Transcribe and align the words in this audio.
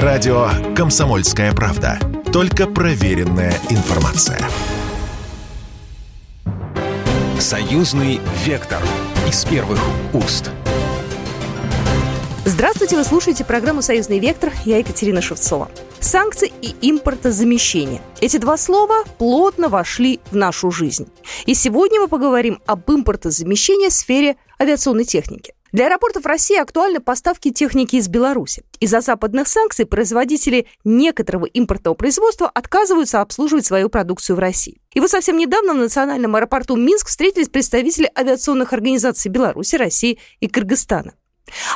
Радио 0.00 0.48
«Комсомольская 0.74 1.52
правда». 1.52 1.98
Только 2.32 2.66
проверенная 2.66 3.52
информация. 3.68 4.40
Союзный 7.38 8.18
вектор 8.46 8.82
из 9.28 9.44
первых 9.44 9.78
уст. 10.14 10.50
Здравствуйте, 12.46 12.96
вы 12.96 13.04
слушаете 13.04 13.44
программу 13.44 13.82
«Союзный 13.82 14.18
вектор». 14.18 14.50
Я 14.64 14.78
Екатерина 14.78 15.20
Шевцова. 15.20 15.70
Санкции 16.00 16.50
и 16.62 16.74
импортозамещение. 16.80 18.00
Эти 18.22 18.38
два 18.38 18.56
слова 18.56 19.04
плотно 19.18 19.68
вошли 19.68 20.20
в 20.30 20.36
нашу 20.36 20.70
жизнь. 20.70 21.08
И 21.44 21.52
сегодня 21.52 22.00
мы 22.00 22.08
поговорим 22.08 22.62
об 22.64 22.90
импортозамещении 22.90 23.90
в 23.90 23.92
сфере 23.92 24.36
авиационной 24.58 25.04
техники. 25.04 25.52
Для 25.72 25.86
аэропортов 25.86 26.26
России 26.26 26.58
актуальны 26.60 27.00
поставки 27.00 27.50
техники 27.50 27.96
из 27.96 28.06
Беларуси. 28.06 28.62
Из-за 28.78 29.00
западных 29.00 29.48
санкций 29.48 29.86
производители 29.86 30.66
некоторого 30.84 31.46
импортного 31.46 31.94
производства 31.94 32.46
отказываются 32.46 33.22
обслуживать 33.22 33.64
свою 33.64 33.88
продукцию 33.88 34.36
в 34.36 34.38
России. 34.38 34.82
И 34.92 35.00
вот 35.00 35.10
совсем 35.10 35.38
недавно 35.38 35.72
в 35.72 35.78
национальном 35.78 36.36
аэропорту 36.36 36.76
Минск 36.76 37.08
встретились 37.08 37.48
представители 37.48 38.10
авиационных 38.14 38.74
организаций 38.74 39.30
Беларуси, 39.30 39.76
России 39.76 40.18
и 40.40 40.46
Кыргызстана. 40.46 41.14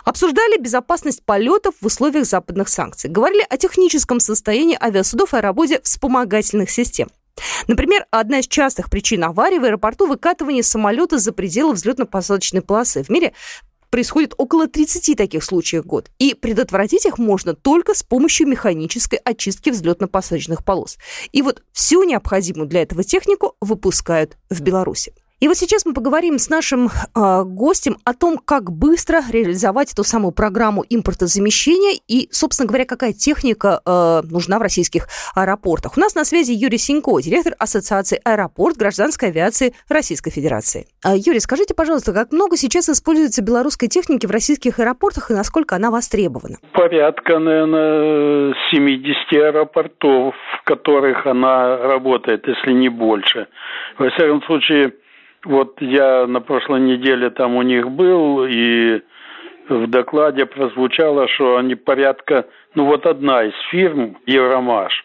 Обсуждали 0.04 0.58
безопасность 0.60 1.24
полетов 1.24 1.74
в 1.80 1.86
условиях 1.86 2.26
западных 2.26 2.68
санкций. 2.68 3.08
Говорили 3.08 3.46
о 3.48 3.56
техническом 3.56 4.20
состоянии 4.20 4.76
авиасудов 4.78 5.32
и 5.32 5.38
о 5.38 5.40
работе 5.40 5.80
вспомогательных 5.82 6.70
систем. 6.70 7.08
Например, 7.66 8.04
одна 8.10 8.40
из 8.40 8.46
частых 8.46 8.90
причин 8.90 9.24
аварий 9.24 9.58
в 9.58 9.64
аэропорту– 9.64 10.06
выкатывание 10.06 10.62
самолета 10.62 11.18
за 11.18 11.32
пределы 11.32 11.74
взлетно-посадочной 11.74 12.62
полосы. 12.62 13.02
В 13.02 13.08
мире 13.08 13.32
происходит 13.96 14.34
около 14.36 14.68
30 14.68 15.16
таких 15.16 15.42
случаев 15.42 15.84
в 15.84 15.86
год. 15.86 16.10
И 16.18 16.34
предотвратить 16.34 17.06
их 17.06 17.16
можно 17.16 17.54
только 17.54 17.94
с 17.94 18.02
помощью 18.02 18.46
механической 18.46 19.18
очистки 19.24 19.70
взлетно-посадочных 19.70 20.62
полос. 20.62 20.98
И 21.32 21.40
вот 21.40 21.62
всю 21.72 22.04
необходимую 22.04 22.68
для 22.68 22.82
этого 22.82 23.02
технику 23.02 23.56
выпускают 23.62 24.36
в 24.50 24.60
Беларуси. 24.60 25.14
И 25.38 25.48
вот 25.48 25.56
сейчас 25.58 25.84
мы 25.84 25.92
поговорим 25.92 26.38
с 26.38 26.48
нашим 26.48 26.86
э, 26.86 27.42
гостем 27.44 27.96
о 28.06 28.14
том, 28.14 28.38
как 28.38 28.72
быстро 28.72 29.20
реализовать 29.30 29.92
эту 29.92 30.02
самую 30.02 30.32
программу 30.32 30.82
импортозамещения 30.88 32.00
и, 32.08 32.28
собственно 32.30 32.66
говоря, 32.66 32.86
какая 32.86 33.12
техника 33.12 33.82
э, 33.84 34.22
нужна 34.30 34.58
в 34.58 34.62
российских 34.62 35.08
аэропортах. 35.34 35.98
У 35.98 36.00
нас 36.00 36.14
на 36.14 36.24
связи 36.24 36.52
Юрий 36.52 36.78
Синько, 36.78 37.20
директор 37.20 37.52
Ассоциации 37.58 38.18
аэропорт 38.24 38.78
гражданской 38.78 39.28
авиации 39.28 39.74
Российской 39.90 40.30
Федерации. 40.30 40.86
А, 41.04 41.14
Юрий, 41.14 41.40
скажите, 41.40 41.74
пожалуйста, 41.74 42.14
как 42.14 42.32
много 42.32 42.56
сейчас 42.56 42.88
используется 42.88 43.44
белорусской 43.44 43.88
техники 43.88 44.24
в 44.24 44.30
российских 44.30 44.78
аэропортах 44.78 45.30
и 45.30 45.34
насколько 45.34 45.76
она 45.76 45.90
востребована? 45.90 46.56
Порядка, 46.72 47.38
наверное, 47.38 48.54
70 48.70 49.32
аэропортов, 49.34 50.34
в 50.34 50.64
которых 50.64 51.26
она 51.26 51.76
работает, 51.76 52.48
если 52.48 52.72
не 52.72 52.88
больше. 52.88 53.48
Во 53.98 54.08
всяком 54.08 54.42
случае, 54.44 54.94
вот 55.46 55.80
я 55.80 56.26
на 56.26 56.40
прошлой 56.40 56.80
неделе 56.80 57.30
там 57.30 57.56
у 57.56 57.62
них 57.62 57.90
был, 57.90 58.44
и 58.44 59.00
в 59.68 59.86
докладе 59.86 60.46
прозвучало, 60.46 61.28
что 61.28 61.56
они 61.56 61.74
порядка, 61.74 62.46
ну 62.74 62.86
вот 62.86 63.06
одна 63.06 63.44
из 63.44 63.54
фирм, 63.70 64.16
Евромаш, 64.26 65.04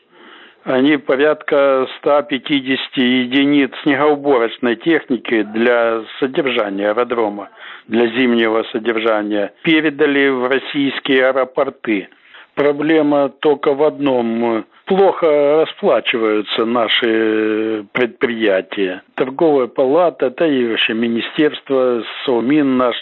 они 0.64 0.98
порядка 0.98 1.88
150 2.00 2.98
единиц 2.98 3.72
снегоуборочной 3.84 4.76
техники 4.76 5.44
для 5.44 6.04
содержания 6.20 6.90
аэродрома, 6.90 7.50
для 7.88 8.08
зимнего 8.08 8.64
содержания, 8.72 9.54
передали 9.64 10.30
в 10.30 10.48
российские 10.48 11.28
аэропорты. 11.28 12.10
Проблема 12.56 13.30
только 13.30 13.74
в 13.74 13.84
одном 13.84 14.66
плохо 14.92 15.62
расплачиваются 15.62 16.66
наши 16.66 17.86
предприятия. 17.94 19.04
Торговая 19.16 19.68
палата, 19.68 20.30
да 20.32 20.46
и 20.46 20.68
вообще 20.68 20.94
министерство, 20.94 22.04
Совмин 22.26 22.76
наш 22.76 22.98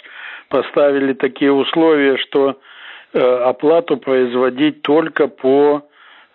поставили 0.48 1.14
такие 1.14 1.52
условия, 1.52 2.16
что 2.18 2.60
э, 3.12 3.18
оплату 3.18 3.96
производить 3.96 4.82
только 4.82 5.26
по 5.26 5.82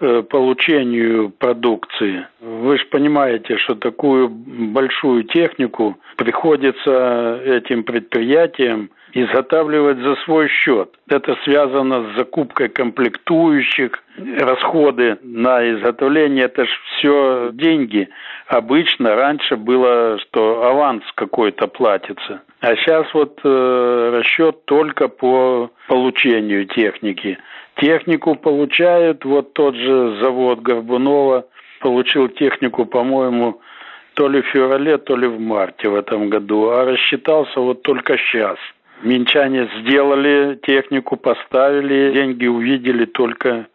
э, 0.02 0.24
получению 0.24 1.30
продукции. 1.30 2.28
Вы 2.42 2.78
же 2.78 2.86
понимаете, 2.88 3.58
что 3.60 3.76
такую 3.76 4.28
большую 4.28 5.24
технику 5.24 5.96
приходится 6.18 7.40
этим 7.46 7.86
предприятиям 7.86 8.90
изготавливать 9.16 10.00
за 10.00 10.16
свой 10.26 10.50
счет. 10.50 10.90
Это 11.10 11.38
связано 11.46 12.04
с 12.04 12.18
закупкой 12.18 12.68
комплектующих, 12.68 14.04
расходы 14.38 15.18
на 15.24 15.72
изготовление, 15.72 16.46
это 16.46 16.66
же 16.66 16.72
все 16.98 17.50
деньги. 17.54 18.10
Обычно 18.48 19.16
раньше 19.16 19.56
было, 19.56 20.20
что 20.20 20.66
аванс 20.66 21.04
какой-то 21.16 21.68
платится. 21.68 22.42
А 22.60 22.76
сейчас 22.76 23.08
вот 23.14 23.40
э, 23.44 24.12
расчет 24.18 24.66
только 24.66 25.08
по 25.08 25.72
получению 25.88 26.66
техники. 26.66 27.38
Технику 27.78 28.36
получают, 28.36 29.24
вот 29.24 29.54
тот 29.54 29.76
же 29.76 30.18
завод 30.20 30.60
Горбунова 30.60 31.46
получил 31.80 32.28
технику, 32.28 32.86
по-моему, 32.86 33.62
то 34.16 34.28
ли 34.28 34.42
в 34.42 34.48
феврале, 34.48 34.98
то 34.98 35.16
ли 35.16 35.28
в 35.28 35.40
марте 35.40 35.88
в 35.88 35.96
этом 35.96 36.30
году, 36.30 36.70
а 36.70 36.84
рассчитался 36.84 37.62
вот 37.62 37.82
только 37.82 38.18
сейчас– 38.18 38.58
Минчане 39.04 39.70
сделали 39.80 40.60
технику, 40.64 41.18
поставили, 41.18 42.14
деньги 42.14 42.48
увидели 42.48 43.06
только 43.06 43.68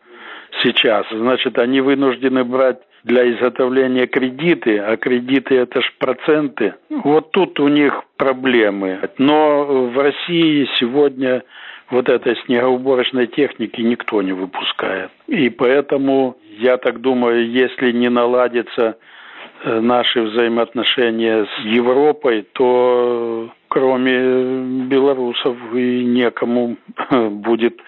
сейчас. 0.62 1.06
Значит, 1.10 1.58
они 1.58 1.80
вынуждены 1.80 2.44
брать 2.44 2.78
для 3.04 3.30
изготовления 3.30 4.06
кредиты, 4.06 4.78
а 4.78 4.96
кредиты 4.96 5.56
это 5.56 5.80
ж 5.80 5.92
проценты. 5.98 6.74
Вот 6.90 7.30
тут 7.32 7.58
у 7.60 7.68
них 7.68 8.02
проблемы. 8.16 9.00
Но 9.18 9.88
в 9.88 9.98
России 9.98 10.68
сегодня 10.78 11.42
вот 11.90 12.08
этой 12.08 12.36
снегоуборочной 12.44 13.26
техники 13.26 13.80
никто 13.80 14.22
не 14.22 14.32
выпускает. 14.32 15.10
И 15.26 15.48
поэтому, 15.50 16.36
я 16.58 16.76
так 16.76 17.00
думаю, 17.00 17.50
если 17.50 17.92
не 17.92 18.08
наладится 18.08 18.96
наши 19.64 20.22
взаимоотношения 20.22 21.44
с 21.44 21.64
Европой, 21.64 22.46
то 22.52 23.50
кроме 23.68 24.86
белорусов 24.86 25.56
и 25.74 26.04
некому 26.04 26.76
будет 27.30 27.80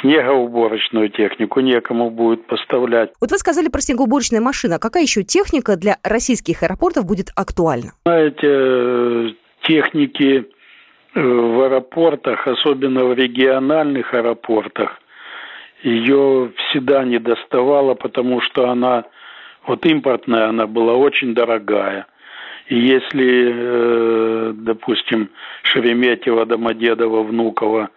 снегоуборочную 0.00 1.10
технику, 1.10 1.60
некому 1.60 2.10
будет 2.10 2.46
поставлять. 2.46 3.10
Вот 3.20 3.30
вы 3.30 3.38
сказали 3.38 3.68
про 3.68 3.80
снегоуборочные 3.80 4.40
машины. 4.40 4.74
А 4.74 4.78
какая 4.78 5.02
еще 5.02 5.22
техника 5.22 5.76
для 5.76 5.98
российских 6.02 6.62
аэропортов 6.62 7.04
будет 7.04 7.28
актуальна? 7.36 7.92
Знаете, 8.04 9.36
техники 9.62 10.46
э, 11.14 11.20
в 11.20 11.62
аэропортах, 11.62 12.46
особенно 12.46 13.04
в 13.04 13.14
региональных 13.14 14.14
аэропортах, 14.14 14.98
ее 15.82 16.52
всегда 16.56 17.04
не 17.04 17.18
доставало, 17.18 17.94
потому 17.94 18.40
что 18.40 18.68
она, 18.68 19.04
вот 19.68 19.86
импортная, 19.86 20.48
она 20.48 20.66
была 20.66 20.94
очень 20.94 21.34
дорогая– 21.34 22.06
и 22.68 22.78
если, 22.78 23.50
э, 23.50 24.52
допустим, 24.54 25.30
Шереметьево, 25.62 26.44
Домодедово, 26.44 27.22
Внуково 27.22 27.90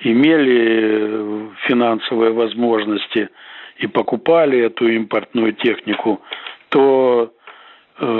имели 0.00 1.50
финансовые 1.66 2.32
возможности 2.32 3.28
и 3.76 3.86
покупали 3.86 4.58
эту 4.60 4.88
импортную 4.88 5.52
технику, 5.52 6.22
то, 6.70 7.34
э, 7.98 8.18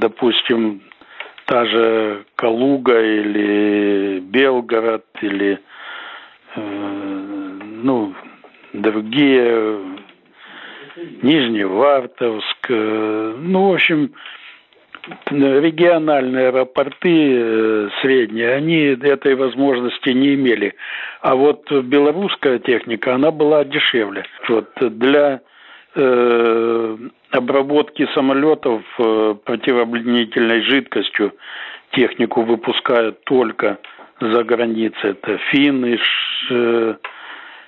допустим, 0.00 0.82
та 1.46 1.64
же 1.66 2.24
Калуга 2.34 3.00
или 3.00 4.18
Белгород 4.20 5.06
или 5.22 5.60
э, 6.56 6.60
ну, 6.60 8.12
другие 8.72 9.97
Нижневартовск, 11.22 12.68
ну, 12.68 13.70
в 13.70 13.74
общем, 13.74 14.12
региональные 15.30 16.48
аэропорты 16.48 17.32
э, 17.32 17.88
средние, 18.02 18.54
они 18.54 18.96
этой 19.02 19.34
возможности 19.34 20.10
не 20.10 20.34
имели. 20.34 20.74
А 21.20 21.34
вот 21.34 21.70
белорусская 21.70 22.58
техника, 22.58 23.14
она 23.14 23.30
была 23.30 23.64
дешевле. 23.64 24.24
Вот 24.48 24.70
для 24.80 25.40
э, 25.94 26.96
обработки 27.30 28.06
самолетов 28.14 28.82
э, 28.98 29.34
противобледенительной 29.44 30.62
жидкостью 30.62 31.34
технику 31.92 32.42
выпускают 32.42 33.24
только 33.24 33.78
за 34.20 34.44
границей. 34.44 35.10
Это 35.10 35.38
финны, 35.50 35.98
э, 36.50 36.94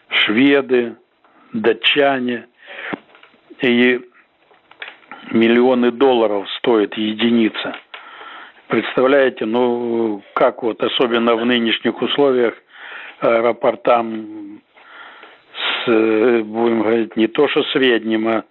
шведы, 0.09 0.97
датчане. 1.53 2.47
И 3.61 4.01
миллионы 5.31 5.91
долларов 5.91 6.49
стоит 6.59 6.97
единица. 6.97 7.77
Представляете, 8.69 9.47
ну 9.47 10.23
как 10.35 10.63
вот, 10.63 10.83
особенно 10.83 11.35
в 11.35 11.45
нынешних 11.45 12.01
условиях, 12.01 12.55
аэропортам 13.21 14.61
с, 15.85 15.87
будем 15.87 16.83
говорить, 16.83 17.17
не 17.17 17.27
то 17.27 17.49
что 17.49 17.63
средним, 17.65 18.29
а 18.29 18.45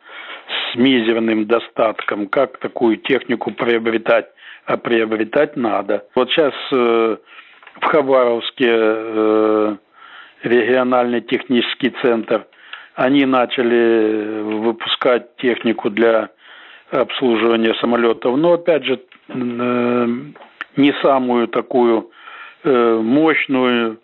с 0.72 0.75
мизерным 0.75 1.46
достатком. 1.46 2.28
Как 2.28 2.57
такую 2.60 2.98
технику 2.98 3.51
приобретать? 3.51 4.28
А 4.66 4.78
приобретать 4.78 5.56
надо. 5.57 6.06
Вот 6.16 6.30
сейчас 6.30 6.54
э, 6.72 7.18
в 7.81 7.86
Хабаровске 7.86 8.68
э, 8.69 9.75
региональный 10.44 11.22
технический 11.22 11.92
центр, 12.01 12.46
они 13.00 13.25
начали 13.25 14.42
выпускать 14.42 15.38
технику 15.38 15.90
для 15.90 16.30
обслуживания 16.92 17.74
самолетов, 17.75 18.36
но 18.36 18.54
опять 18.54 18.84
же 18.84 19.00
э, 19.30 20.07
не 20.75 20.94
самую 21.01 21.48
такую 21.48 22.12
э, 22.66 23.00
мощную, 23.01 24.01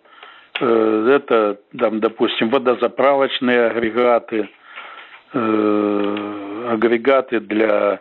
э, 0.58 1.12
это 1.14 1.58
там, 1.78 2.00
допустим, 2.00 2.48
водозаправочные 2.48 3.66
агрегаты, 3.66 4.48
агрегаты 5.32 7.40
для 7.40 8.00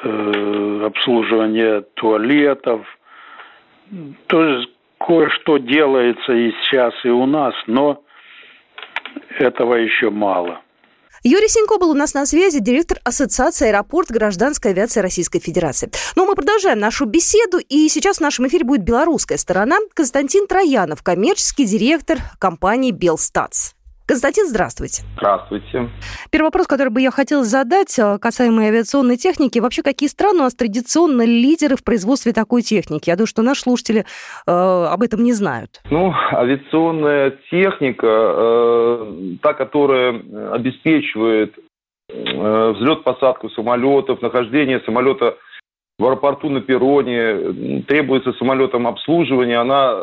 обслуживания 0.00 1.80
туалетов. 1.94 2.86
То 4.28 4.44
есть 4.44 4.70
кое-что 5.00 5.58
делается 5.58 6.32
и 6.32 6.52
сейчас, 6.52 6.94
и 7.02 7.08
у 7.08 7.26
нас, 7.26 7.54
но 7.66 8.04
этого 9.38 9.74
еще 9.74 10.10
мало. 10.10 10.60
Юрий 11.22 11.48
Синько 11.48 11.76
был 11.76 11.90
у 11.90 11.94
нас 11.94 12.14
на 12.14 12.24
связи, 12.24 12.60
директор 12.60 12.98
Ассоциации 13.04 13.68
аэропорт 13.68 14.08
гражданской 14.10 14.70
авиации 14.70 15.00
Российской 15.00 15.38
Федерации. 15.38 15.90
Но 16.16 16.24
ну, 16.24 16.30
мы 16.30 16.34
продолжаем 16.34 16.78
нашу 16.78 17.04
беседу, 17.04 17.58
и 17.58 17.88
сейчас 17.90 18.18
в 18.18 18.20
нашем 18.22 18.46
эфире 18.48 18.64
будет 18.64 18.84
белорусская 18.84 19.36
сторона. 19.36 19.76
Константин 19.92 20.46
Троянов, 20.46 21.02
коммерческий 21.02 21.66
директор 21.66 22.18
компании 22.38 22.90
«Белстатс». 22.90 23.74
Константин, 24.10 24.46
здравствуйте. 24.48 25.04
Здравствуйте. 25.14 25.88
Первый 26.32 26.46
вопрос, 26.46 26.66
который 26.66 26.88
бы 26.88 27.00
я 27.00 27.12
хотела 27.12 27.44
задать, 27.44 27.96
э, 27.96 28.18
касаемо 28.18 28.64
авиационной 28.64 29.16
техники. 29.16 29.60
Вообще, 29.60 29.84
какие 29.84 30.08
страны 30.08 30.40
у 30.40 30.42
нас 30.42 30.54
традиционно 30.56 31.24
лидеры 31.24 31.76
в 31.76 31.84
производстве 31.84 32.32
такой 32.32 32.62
техники? 32.62 33.08
Я 33.08 33.14
думаю, 33.14 33.28
что 33.28 33.42
наши 33.42 33.60
слушатели 33.60 34.00
э, 34.00 34.50
об 34.50 35.02
этом 35.02 35.22
не 35.22 35.32
знают. 35.32 35.80
Ну, 35.92 36.12
авиационная 36.32 37.38
техника, 37.52 38.08
э, 38.08 39.12
та, 39.42 39.54
которая 39.54 40.20
обеспечивает 40.54 41.54
э, 42.08 42.72
взлет-посадку 42.72 43.48
самолетов, 43.50 44.22
нахождение 44.22 44.80
самолета 44.80 45.36
в 46.00 46.04
аэропорту 46.04 46.48
на 46.48 46.62
перроне, 46.62 47.82
требуется 47.86 48.32
самолетам 48.32 48.88
обслуживания, 48.88 49.60
она 49.60 50.00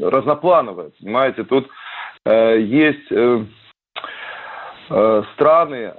разноплановая, 0.00 0.90
понимаете? 0.98 1.44
Тут 1.44 1.68
Э, 1.68 1.83
есть 2.26 3.10
э, 3.10 3.44
э, 4.90 5.22
страны, 5.34 5.92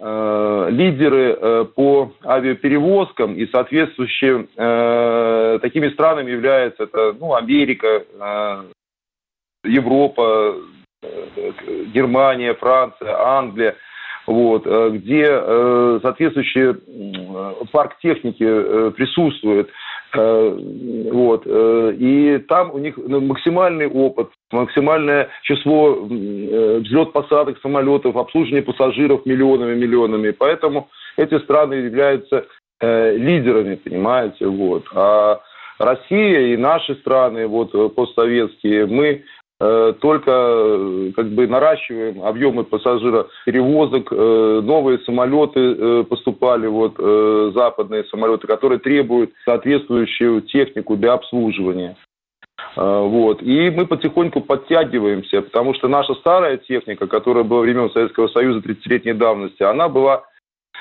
лидеры 0.72 1.66
по 1.76 2.12
авиаперевозкам 2.24 3.36
и 3.36 3.46
соответствующие 3.48 4.48
такими 5.60 5.90
странами 5.90 6.32
являются 6.32 6.84
это 6.84 7.16
ну, 7.20 7.36
Америка, 7.36 8.04
Европа, 9.64 10.56
Германия, 11.94 12.54
Франция, 12.56 13.16
Англия, 13.20 13.76
вот, 14.26 14.66
где 14.66 15.26
соответствующий 16.02 16.74
парк 17.72 17.98
техники 18.02 18.92
присутствует. 18.92 19.70
Вот, 20.16 21.44
и 21.46 22.44
там 22.48 22.74
у 22.74 22.78
них 22.78 22.98
ну, 22.98 23.22
максимальный 23.22 23.88
опыт 23.88 24.30
максимальное 24.52 25.30
число 25.44 26.08
э, 26.10 26.80
взлет-посадок 26.80 27.60
самолетов, 27.62 28.16
обслуживание 28.16 28.64
пассажиров 28.64 29.26
миллионами-миллионами. 29.26 30.32
Поэтому 30.32 30.90
эти 31.18 31.38
страны 31.40 31.76
являются 31.76 32.46
э, 32.80 33.18
лидерами, 33.18 33.76
понимаете, 33.76 34.48
вот. 34.48 34.86
А 34.94 35.42
Россия 35.80 36.54
и 36.54 36.58
наши 36.58 36.96
страны, 36.96 37.48
вот 37.48 37.74
э, 37.74 37.90
постсоветские, 37.90 38.86
мы 38.86 39.06
э, 39.06 39.24
только 39.58 40.32
э, 40.32 41.12
как 41.16 41.30
бы 41.30 41.48
наращиваем 41.48 42.24
объемы 42.24 42.66
пассажироперевозок, 42.66 44.12
э, 44.12 44.62
новые 44.62 45.00
самолеты 45.00 45.60
э, 45.60 46.04
поступали, 46.04 46.68
вот 46.68 46.96
э, 47.00 47.52
западные 47.56 48.04
самолеты, 48.06 48.48
которые 48.48 48.80
требуют 48.80 49.32
соответствующую 49.46 50.42
технику 50.42 50.98
для 50.98 51.14
обслуживания. 51.14 51.96
Вот. 52.76 53.42
И 53.42 53.70
мы 53.70 53.86
потихоньку 53.86 54.42
подтягиваемся, 54.42 55.42
потому 55.42 55.74
что 55.74 55.88
наша 55.88 56.14
старая 56.16 56.58
техника, 56.58 57.08
которая 57.08 57.44
была 57.44 57.62
времен 57.62 57.90
Советского 57.92 58.28
Союза 58.28 58.60
30-летней 58.60 59.14
давности, 59.14 59.64
она 59.64 59.88
была 59.88 60.24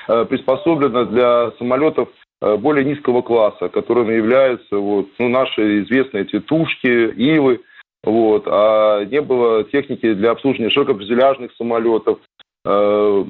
э, 0.09 0.25
приспособлена 0.25 1.05
для 1.05 1.53
самолетов 1.59 2.09
э, 2.41 2.57
более 2.57 2.85
низкого 2.85 3.23
класса, 3.23 3.69
которыми 3.69 4.15
являются 4.15 4.77
вот, 4.77 5.09
ну, 5.19 5.29
наши 5.29 5.83
известные 5.83 6.25
тетушки, 6.25 7.13
ивы, 7.13 7.61
вот, 8.05 8.45
а 8.47 9.05
не 9.05 9.21
было 9.21 9.65
техники 9.65 10.13
для 10.15 10.33
обслуживания 10.33 10.71
широкофюзеляжных 10.71 11.53
самолетов, 11.57 12.19
э, 12.65 13.25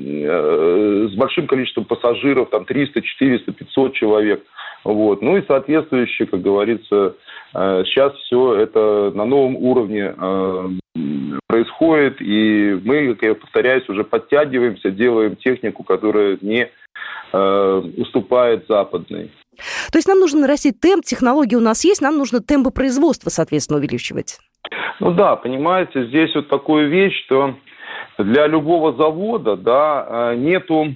с 1.11 1.15
большим 1.15 1.47
количеством 1.47 1.85
пассажиров, 1.85 2.51
там 2.51 2.65
300, 2.65 3.03
400, 3.03 3.53
500 3.53 3.95
человек. 3.95 4.45
Вот. 4.85 5.23
Ну 5.23 5.37
и 5.37 5.47
соответствующие, 5.47 6.29
как 6.29 6.43
говорится, 6.43 7.15
Э, 7.55 7.85
сейчас 7.87 8.13
все 8.27 8.57
это 8.57 9.13
на 9.15 9.25
новом 9.25 9.57
уровне 9.57 10.15
э, 10.17 10.69
происходит, 11.47 12.21
и 12.21 12.81
мы, 12.85 13.15
как 13.15 13.23
я 13.23 13.35
повторяюсь, 13.35 13.89
уже 13.89 14.03
подтягиваемся, 14.03 14.91
делаем 14.91 15.37
технику, 15.37 15.85
которая 15.85 16.37
не 16.41 16.69
э, 17.33 17.83
уступает 17.97 18.67
западной. 18.69 19.31
То 19.93 19.99
есть 19.99 20.09
нам 20.09 20.19
нужно 20.19 20.41
нарастить 20.41 20.81
темп, 20.81 21.05
технологии 21.05 21.55
у 21.55 21.61
нас 21.61 21.85
есть, 21.85 22.03
нам 22.03 22.19
нужно 22.19 22.41
темпы 22.41 22.73
производства, 22.73 23.31
соответственно, 23.31 23.79
увеличивать. 23.79 24.41
Ну 25.01 25.13
да, 25.13 25.37
понимаете, 25.37 26.07
здесь 26.07 26.35
вот 26.35 26.49
такую 26.49 26.89
вещь, 26.89 27.25
что 27.25 27.55
для 28.19 28.47
любого 28.47 28.93
завода, 28.93 29.57
да, 29.57 30.35
нету, 30.37 30.95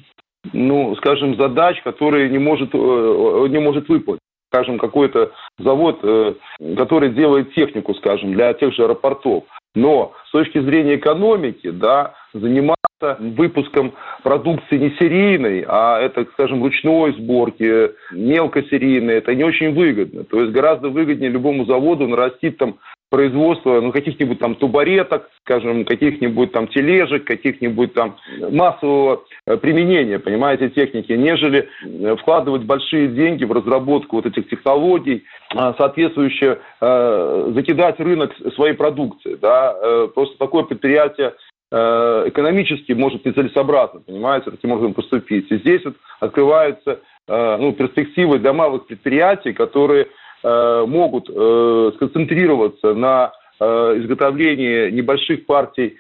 ну, 0.52 0.94
скажем, 0.96 1.36
задач, 1.36 1.80
которые 1.82 2.30
не 2.30 2.38
может, 2.38 2.72
не 2.74 3.58
может 3.58 3.88
выполнить 3.88 4.20
скажем, 4.50 4.78
какой-то 4.78 5.32
завод, 5.58 6.00
э, 6.02 6.34
который 6.76 7.10
делает 7.10 7.54
технику, 7.54 7.94
скажем, 7.94 8.32
для 8.32 8.52
тех 8.54 8.74
же 8.74 8.84
аэропортов. 8.84 9.44
Но 9.74 10.12
с 10.28 10.32
точки 10.32 10.58
зрения 10.60 10.96
экономики, 10.96 11.70
да, 11.70 12.14
заниматься 12.32 12.87
выпуском 13.00 13.94
продукции 14.22 14.76
не 14.76 14.90
серийной, 14.98 15.64
а 15.68 16.00
это, 16.00 16.26
скажем, 16.32 16.62
ручной 16.62 17.12
сборки, 17.12 17.92
мелкосерийной, 18.12 19.14
это 19.14 19.34
не 19.34 19.44
очень 19.44 19.72
выгодно. 19.72 20.24
То 20.24 20.40
есть 20.40 20.52
гораздо 20.52 20.88
выгоднее 20.88 21.30
любому 21.30 21.64
заводу 21.64 22.08
нарастить 22.08 22.58
там 22.58 22.78
производство 23.10 23.80
ну, 23.80 23.90
каких-нибудь 23.90 24.38
там 24.38 24.54
тубареток, 24.54 25.30
скажем, 25.40 25.84
каких-нибудь 25.84 26.52
там 26.52 26.68
тележек, 26.68 27.24
каких-нибудь 27.24 27.94
там 27.94 28.16
массового 28.50 29.22
э, 29.46 29.56
применения, 29.56 30.18
понимаете, 30.18 30.68
техники, 30.68 31.12
нежели 31.12 31.68
э, 31.84 32.16
вкладывать 32.16 32.64
большие 32.64 33.08
деньги 33.08 33.44
в 33.44 33.52
разработку 33.52 34.16
вот 34.16 34.26
этих 34.26 34.48
технологий, 34.48 35.24
а, 35.54 35.74
соответствующе 35.78 36.58
э, 36.80 37.52
закидать 37.54 37.98
рынок 37.98 38.34
своей 38.54 38.74
продукции. 38.74 39.38
Да? 39.40 39.74
Просто 40.14 40.36
такое 40.38 40.64
предприятие 40.64 41.32
экономически 41.70 42.92
может 42.92 43.26
нецелесообразно, 43.26 44.00
понимаете, 44.00 44.50
таким 44.50 44.72
образом 44.72 44.94
поступить. 44.94 45.50
И 45.52 45.58
здесь 45.58 45.84
вот 45.84 45.96
открываются 46.18 47.00
ну, 47.26 47.72
перспективы 47.74 48.38
для 48.38 48.54
малых 48.54 48.86
предприятий, 48.86 49.52
которые 49.52 50.06
Э, 50.42 50.84
могут 50.86 51.28
э, 51.28 51.92
сконцентрироваться 51.96 52.94
на 52.94 53.32
э, 53.58 53.64
изготовлении 53.98 54.90
небольших 54.90 55.46
партий 55.46 55.96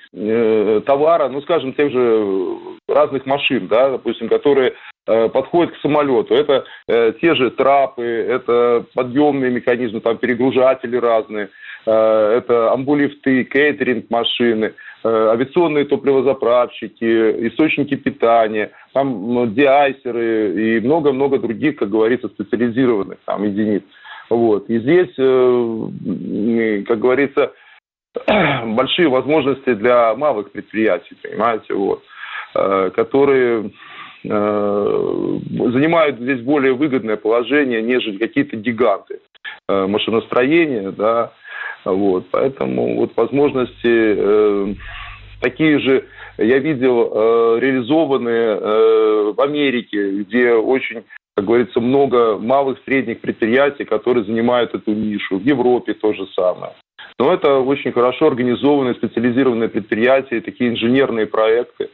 товара, 0.86 1.28
ну, 1.28 1.42
скажем, 1.42 1.72
тех 1.72 1.90
же 1.90 2.56
разных 2.86 3.26
машин, 3.26 3.66
да, 3.66 3.90
допустим, 3.90 4.28
которые 4.28 4.74
подходят 5.06 5.74
к 5.74 5.80
самолету. 5.80 6.34
Это 6.34 6.66
те 6.86 7.34
же 7.34 7.50
трапы, 7.50 8.02
это 8.02 8.84
подъемные 8.94 9.50
механизмы, 9.50 10.00
там 10.00 10.18
перегружатели 10.18 10.96
разные, 10.96 11.48
это 11.86 12.72
амбулифты, 12.72 13.44
кейтеринг 13.44 14.10
машины, 14.10 14.74
авиационные 15.04 15.84
топливозаправщики, 15.84 17.48
источники 17.48 17.94
питания, 17.94 18.72
там 18.92 19.54
деайсеры 19.54 20.76
и 20.76 20.80
много-много 20.80 21.38
других, 21.38 21.76
как 21.76 21.90
говорится, 21.90 22.28
специализированных 22.28 23.18
там 23.24 23.44
единиц. 23.44 23.82
Вот. 24.30 24.68
И 24.68 24.78
здесь, 24.78 25.14
э, 25.18 26.84
как 26.86 26.98
говорится, 26.98 27.52
большие 28.66 29.08
возможности 29.08 29.74
для 29.74 30.14
малых 30.14 30.52
предприятий, 30.52 31.16
понимаете, 31.22 31.74
вот, 31.74 32.02
э, 32.54 32.90
которые 32.94 33.70
э, 34.24 34.28
занимают 34.28 36.18
здесь 36.18 36.40
более 36.40 36.74
выгодное 36.74 37.16
положение, 37.16 37.82
нежели 37.82 38.18
какие-то 38.18 38.56
гиганты 38.56 39.20
машиностроения, 39.68 40.90
да, 40.90 41.32
вот, 41.84 42.26
поэтому 42.30 42.96
вот 42.96 43.16
возможности 43.16 44.76
такие 45.40 45.78
же 45.78 46.04
я 46.38 46.58
видел 46.58 47.10
э, 47.12 47.58
реализованные 47.60 48.58
э, 48.60 49.32
в 49.36 49.40
Америке, 49.40 50.22
где 50.22 50.52
очень 50.52 51.04
как 51.36 51.44
говорится, 51.44 51.78
много 51.78 52.36
малых, 52.36 52.80
средних 52.84 53.20
предприятий, 53.20 53.84
которые 53.84 54.24
занимают 54.24 54.74
эту 54.74 54.92
нишу. 54.92 55.38
В 55.38 55.44
Европе 55.44 55.94
то 55.94 56.12
же 56.12 56.26
самое. 56.34 56.72
Но 57.16 57.32
это 57.32 57.58
очень 57.60 57.92
хорошо 57.92 58.26
организованные, 58.26 58.94
специализированные 58.94 59.68
предприятия, 59.68 60.40
такие 60.40 60.70
инженерные 60.70 61.26
проекты. 61.26 61.90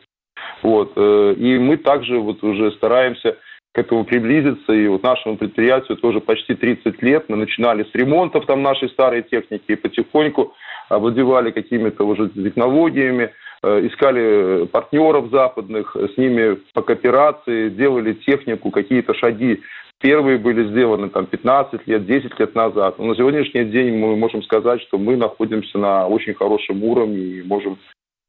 Вот. 0.62 0.92
Э, 0.96 1.34
и 1.36 1.58
мы 1.58 1.76
также 1.76 2.18
вот 2.20 2.42
уже 2.42 2.72
стараемся 2.72 3.36
к 3.74 3.78
этому 3.78 4.04
приблизиться. 4.04 4.72
И 4.72 4.86
вот 4.86 5.02
нашему 5.02 5.36
предприятию 5.36 5.96
тоже 5.96 6.20
почти 6.20 6.54
30 6.54 7.02
лет. 7.02 7.24
Мы 7.28 7.36
начинали 7.36 7.82
с 7.82 7.94
ремонтов 7.94 8.46
там 8.46 8.62
нашей 8.62 8.88
старой 8.88 9.22
техники 9.22 9.64
и 9.66 9.74
потихоньку 9.74 10.54
овладевали 10.88 11.50
какими-то 11.50 12.04
уже 12.04 12.28
технологиями, 12.28 13.32
э, 13.64 13.86
искали 13.88 14.66
партнеров 14.66 15.30
западных, 15.30 15.96
с 15.96 16.16
ними 16.16 16.60
по 16.72 16.82
кооперации, 16.82 17.68
делали 17.68 18.12
технику, 18.12 18.70
какие-то 18.70 19.12
шаги. 19.14 19.60
Первые 20.00 20.38
были 20.38 20.68
сделаны 20.68 21.08
там 21.08 21.26
15 21.26 21.84
лет, 21.88 22.06
10 22.06 22.38
лет 22.38 22.54
назад. 22.54 22.98
Но 22.98 23.06
на 23.06 23.16
сегодняшний 23.16 23.64
день 23.64 23.96
мы 23.96 24.14
можем 24.16 24.44
сказать, 24.44 24.82
что 24.82 24.98
мы 24.98 25.16
находимся 25.16 25.78
на 25.78 26.06
очень 26.06 26.34
хорошем 26.34 26.84
уровне 26.84 27.18
и 27.18 27.42
можем 27.42 27.78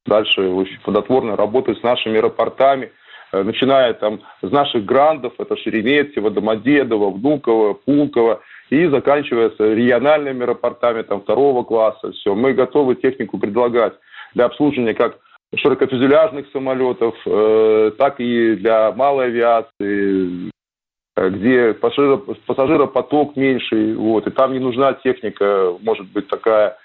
дальше 0.07 0.41
очень 0.41 0.79
плодотворно 0.81 1.35
работать 1.35 1.77
с 1.77 1.83
нашими 1.83 2.17
аэропортами, 2.17 2.85
э, 2.85 3.04
начиная 3.43 3.93
там 3.93 4.21
с 4.41 4.51
наших 4.51 4.85
грандов, 4.85 5.33
это 5.37 5.55
Шереметьево, 5.57 6.29
Домодедово, 6.31 7.11
Внуково, 7.11 7.73
Пулково, 7.73 8.41
и 8.69 8.87
заканчивая 8.87 9.49
с 9.51 9.59
региональными 9.59 10.43
аэропортами 10.43 11.03
там, 11.03 11.21
второго 11.21 11.63
класса. 11.63 12.11
Все, 12.13 12.33
мы 12.33 12.53
готовы 12.53 12.95
технику 12.95 13.37
предлагать 13.37 13.93
для 14.33 14.45
обслуживания 14.45 14.93
как 14.93 15.17
широкофюзеляжных 15.55 16.47
самолетов, 16.51 17.15
э, 17.25 17.91
так 17.97 18.19
и 18.19 18.55
для 18.55 18.91
малой 18.91 19.27
авиации, 19.27 20.51
э, 21.15 21.29
где 21.29 21.73
пассажиропоток 21.73 23.35
меньше, 23.35 23.95
вот, 23.95 24.27
и 24.27 24.31
там 24.31 24.53
не 24.53 24.59
нужна 24.59 24.93
техника, 24.93 25.73
может 25.81 26.07
быть, 26.11 26.27
такая 26.27 26.77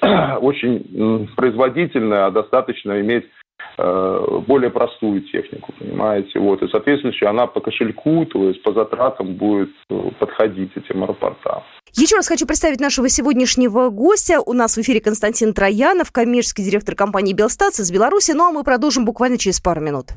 очень 0.40 1.28
производительная, 1.34 2.26
а 2.26 2.30
достаточно 2.30 3.00
иметь 3.00 3.24
Э, 3.24 3.41
более 3.76 4.70
простую 4.70 5.22
технику, 5.22 5.72
понимаете, 5.78 6.38
вот, 6.38 6.62
и, 6.62 6.68
соответственно, 6.68 7.12
она 7.30 7.46
по 7.46 7.60
кошельку, 7.60 8.26
то 8.26 8.48
есть 8.48 8.62
по 8.62 8.72
затратам 8.72 9.34
будет 9.34 9.70
э, 9.90 10.10
подходить 10.18 10.70
этим 10.76 11.02
аэропортам. 11.04 11.62
Еще 11.94 12.16
раз 12.16 12.28
хочу 12.28 12.46
представить 12.46 12.80
нашего 12.80 13.08
сегодняшнего 13.08 13.90
гостя. 13.90 14.40
У 14.40 14.52
нас 14.52 14.76
в 14.76 14.80
эфире 14.80 15.00
Константин 15.00 15.52
Троянов, 15.52 16.12
коммерческий 16.12 16.62
директор 16.62 16.94
компании 16.94 17.32
«Белстац» 17.32 17.80
из 17.80 17.90
Беларуси. 17.90 18.32
Ну 18.32 18.48
а 18.48 18.50
мы 18.50 18.64
продолжим 18.64 19.04
буквально 19.04 19.38
через 19.38 19.60
пару 19.60 19.80
минут. 19.80 20.08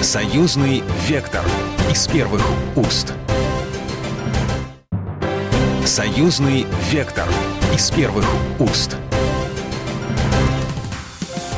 Союзный 0.00 0.82
вектор 1.08 1.42
из 1.90 2.06
первых 2.08 2.42
уст. 2.76 3.14
Союзный 5.84 6.66
вектор 6.92 7.26
из 7.74 7.90
первых 7.90 8.24
уст. 8.60 8.96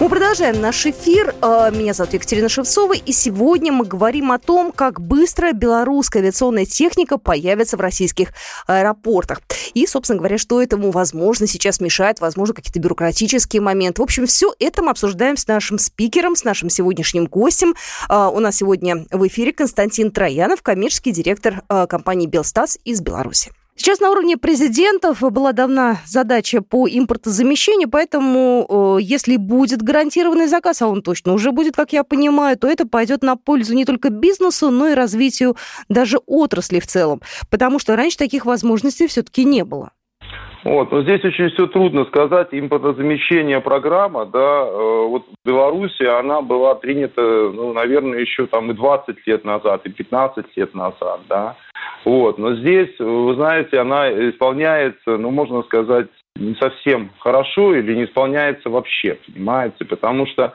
Мы 0.00 0.09
продолжаем 0.09 0.62
наш 0.62 0.87
эфир. 0.87 1.35
Э, 1.42 1.71
меня 1.71 1.92
зовут 1.92 2.14
Екатерина 2.14 2.49
Шевцова, 2.49 2.95
и 2.95 3.12
сегодня 3.12 3.71
мы 3.71 3.85
говорим 3.85 4.33
о 4.33 4.38
том, 4.38 4.73
как 4.73 4.99
быстро 4.99 5.52
белорусская 5.52 6.21
авиационная 6.21 6.64
техника 6.64 7.19
появится 7.19 7.76
в 7.76 7.80
российских 7.80 8.33
аэропортах. 8.66 9.42
И, 9.75 9.87
собственно 9.87 10.16
говоря, 10.16 10.38
что 10.38 10.62
этому, 10.62 10.90
возможно, 10.90 11.47
сейчас 11.47 11.80
мешает, 11.80 12.21
возможно, 12.21 12.54
какие-то 12.54 12.80
бюрократические 12.80 13.61
моменты. 13.61 14.00
В 14.00 14.04
общем, 14.04 14.26
все 14.26 14.54
это 14.59 14.83
мы 14.83 14.92
обсуждаем 14.92 15.37
с 15.37 15.47
нашим 15.47 15.78
спикером, 15.78 16.35
с 16.35 16.45
нашим 16.45 16.71
сегодняшним 16.71 17.26
гостем. 17.26 17.75
Э, 18.09 18.30
у 18.33 18.40
нас 18.40 18.57
сегодня 18.57 19.04
в 19.11 19.26
эфире 19.26 19.52
Константин 19.52 20.12
Троянов, 20.12 20.62
коммерческий 20.62 21.12
директор 21.12 21.62
э, 21.69 21.87
компании 21.87 22.26
«Белстас» 22.26 22.78
из 22.87 23.02
Беларуси. 23.02 23.52
Сейчас 23.80 23.99
на 23.99 24.10
уровне 24.10 24.37
президентов 24.37 25.22
была 25.22 25.52
давна 25.52 26.02
задача 26.06 26.60
по 26.60 26.87
импортозамещению, 26.87 27.88
поэтому 27.88 28.99
э, 28.99 29.02
если 29.02 29.38
будет 29.38 29.80
гарантированный 29.80 30.49
заказ, 30.49 30.82
а 30.82 30.87
он 30.87 31.00
точно 31.00 31.32
уже 31.32 31.50
будет, 31.50 31.76
как 31.76 31.94
я 31.94 32.04
понимаю, 32.04 32.58
то 32.58 32.68
это 32.68 32.87
пойдет 32.87 33.22
на 33.22 33.37
пользу 33.37 33.72
не 33.75 33.87
только 33.87 34.10
бизнесу, 34.10 34.68
но 34.68 34.88
и 34.88 34.94
развитию 34.94 35.56
даже 35.88 36.18
отрасли 36.26 36.78
в 36.78 36.87
целом, 36.87 37.22
потому 37.49 37.78
что 37.78 37.96
раньше 37.96 38.18
таких 38.18 38.44
возможностей 38.44 39.06
все-таки 39.06 39.46
не 39.46 39.64
было. 39.64 39.92
Вот, 40.64 40.93
но 40.93 41.02
здесь 41.02 41.25
очень 41.25 41.49
все 41.50 41.67
трудно 41.67 42.05
сказать. 42.05 42.49
Импортозамещение 42.52 43.61
программа, 43.61 44.26
да, 44.26 44.64
э, 44.67 45.07
вот 45.07 45.25
в 45.26 45.49
Беларуси 45.49 46.02
она 46.02 46.43
была 46.43 46.75
принята, 46.75 47.23
ну, 47.23 47.73
наверное, 47.73 48.21
еще 48.21 48.47
там 48.47 48.71
и 48.71 48.75
20 48.75 49.26
лет 49.26 49.45
назад, 49.45 49.87
и 49.87 49.90
15 49.90 50.45
лет 50.57 50.75
назад, 50.75 51.21
да. 51.29 51.57
Вот, 52.05 52.38
но 52.38 52.55
здесь, 52.57 52.99
вы 52.99 53.35
знаете, 53.35 53.79
она 53.79 54.11
исполняется, 54.11 55.17
ну, 55.17 55.31
можно 55.31 55.62
сказать, 55.62 56.09
не 56.37 56.54
совсем 56.54 57.10
хорошо 57.18 57.75
или 57.75 57.94
не 57.94 58.04
исполняется 58.04 58.70
вообще, 58.70 59.18
понимаете, 59.26 59.84
потому 59.84 60.26
что 60.26 60.54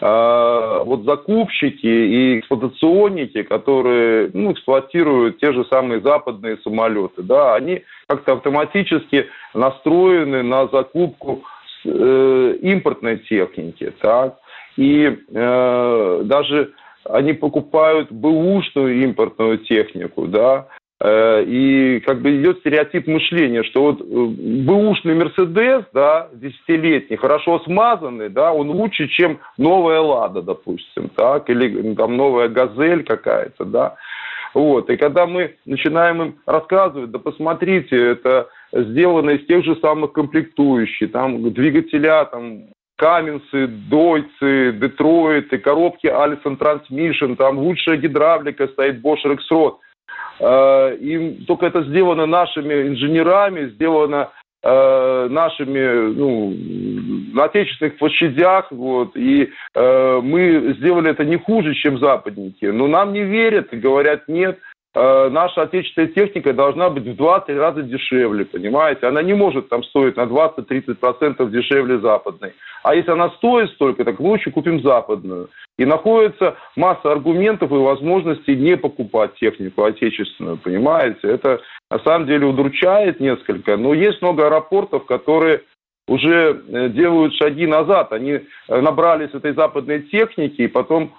э, 0.00 0.82
вот 0.84 1.04
закупщики 1.04 1.86
и 1.86 2.40
эксплуатационники, 2.40 3.42
которые 3.42 4.30
ну, 4.34 4.52
эксплуатируют 4.52 5.38
те 5.38 5.52
же 5.52 5.64
самые 5.66 6.00
западные 6.00 6.58
самолеты, 6.58 7.22
да, 7.22 7.54
они 7.54 7.84
как-то 8.08 8.34
автоматически 8.34 9.26
настроены 9.54 10.42
на 10.42 10.66
закупку 10.68 11.44
э, 11.84 12.56
импортной 12.62 13.18
техники, 13.18 13.92
так, 14.00 14.38
и 14.76 15.16
э, 15.32 16.20
даже 16.24 16.72
они 17.04 17.32
покупают 17.32 18.10
бэушную 18.10 19.02
импортную 19.02 19.58
технику, 19.58 20.26
да, 20.26 20.68
и 21.02 22.00
как 22.00 22.20
бы 22.20 22.36
идет 22.36 22.58
стереотип 22.58 23.06
мышления, 23.06 23.62
что 23.62 23.82
вот 23.84 24.00
э, 24.00 24.04
бэушный 24.04 25.14
Мерседес, 25.14 25.84
да, 25.94 26.28
десятилетний, 26.34 27.16
хорошо 27.16 27.60
смазанный, 27.60 28.28
да, 28.28 28.52
он 28.52 28.70
лучше, 28.70 29.08
чем 29.08 29.38
новая 29.56 30.00
Лада, 30.00 30.42
допустим, 30.42 31.08
так, 31.16 31.48
или 31.48 31.94
там 31.94 32.18
новая 32.18 32.48
Газель 32.48 33.04
какая-то, 33.04 33.64
да. 33.64 33.96
Вот. 34.52 34.90
И 34.90 34.96
когда 34.96 35.26
мы 35.26 35.54
начинаем 35.64 36.22
им 36.22 36.34
рассказывать, 36.44 37.10
да 37.10 37.18
посмотрите, 37.18 37.96
это 37.96 38.48
сделано 38.72 39.30
из 39.30 39.46
тех 39.46 39.64
же 39.64 39.76
самых 39.76 40.12
комплектующих, 40.12 41.12
там 41.12 41.50
двигателя, 41.52 42.26
там 42.26 42.64
Каменсы, 42.96 43.66
Дойцы, 43.66 44.72
Детройт, 44.72 45.50
и 45.52 45.58
коробки 45.58 46.06
Allison 46.06 46.58
Transmission, 46.58 47.36
там 47.36 47.58
лучшая 47.58 47.96
гидравлика 47.96 48.68
стоит 48.68 49.02
Bosch 49.02 49.24
Rexroth. 49.24 49.76
Э, 50.40 50.96
и 50.96 51.44
только 51.46 51.66
это 51.66 51.82
сделано 51.82 52.26
нашими 52.26 52.88
инженерами, 52.88 53.68
сделано 53.70 54.30
э, 54.62 55.28
нашими, 55.30 56.12
ну, 56.14 56.54
на 57.34 57.44
отечественных 57.44 57.98
площадях, 57.98 58.70
вот, 58.70 59.16
и 59.16 59.50
э, 59.74 60.20
мы 60.22 60.74
сделали 60.78 61.10
это 61.10 61.24
не 61.24 61.36
хуже, 61.36 61.74
чем 61.74 61.98
западники. 61.98 62.64
Но 62.64 62.86
нам 62.86 63.12
не 63.12 63.22
верят 63.22 63.72
и 63.72 63.76
говорят, 63.76 64.28
нет, 64.28 64.58
э, 64.94 65.28
наша 65.30 65.62
отечественная 65.62 66.08
техника 66.08 66.52
должна 66.52 66.90
быть 66.90 67.04
в 67.04 67.20
2-3 67.20 67.58
раза 67.58 67.82
дешевле, 67.82 68.44
понимаете? 68.44 69.06
Она 69.06 69.22
не 69.22 69.34
может 69.34 69.68
там 69.68 69.82
стоить 69.84 70.16
на 70.16 70.22
20-30% 70.22 71.50
дешевле 71.50 71.98
западной. 71.98 72.52
А 72.82 72.94
если 72.94 73.10
она 73.10 73.30
стоит 73.30 73.70
столько, 73.72 74.04
так 74.04 74.20
лучше 74.20 74.50
купим 74.50 74.82
западную. 74.82 75.50
И 75.78 75.84
находится 75.84 76.56
масса 76.76 77.12
аргументов 77.12 77.70
и 77.70 77.74
возможностей 77.74 78.56
не 78.56 78.76
покупать 78.76 79.34
технику 79.34 79.84
отечественную, 79.84 80.58
понимаете? 80.58 81.20
Это 81.22 81.60
на 81.90 81.98
самом 82.00 82.26
деле 82.26 82.46
удручает 82.46 83.20
несколько, 83.20 83.76
но 83.76 83.94
есть 83.94 84.22
много 84.22 84.46
аэропортов, 84.46 85.06
которые 85.06 85.62
уже 86.10 86.62
э, 86.68 86.88
делают 86.88 87.34
шаги 87.34 87.66
назад. 87.66 88.12
Они 88.12 88.32
э, 88.32 88.80
набрались 88.80 89.30
этой 89.32 89.54
западной 89.54 90.02
техники 90.02 90.62
и 90.62 90.68
потом 90.68 91.14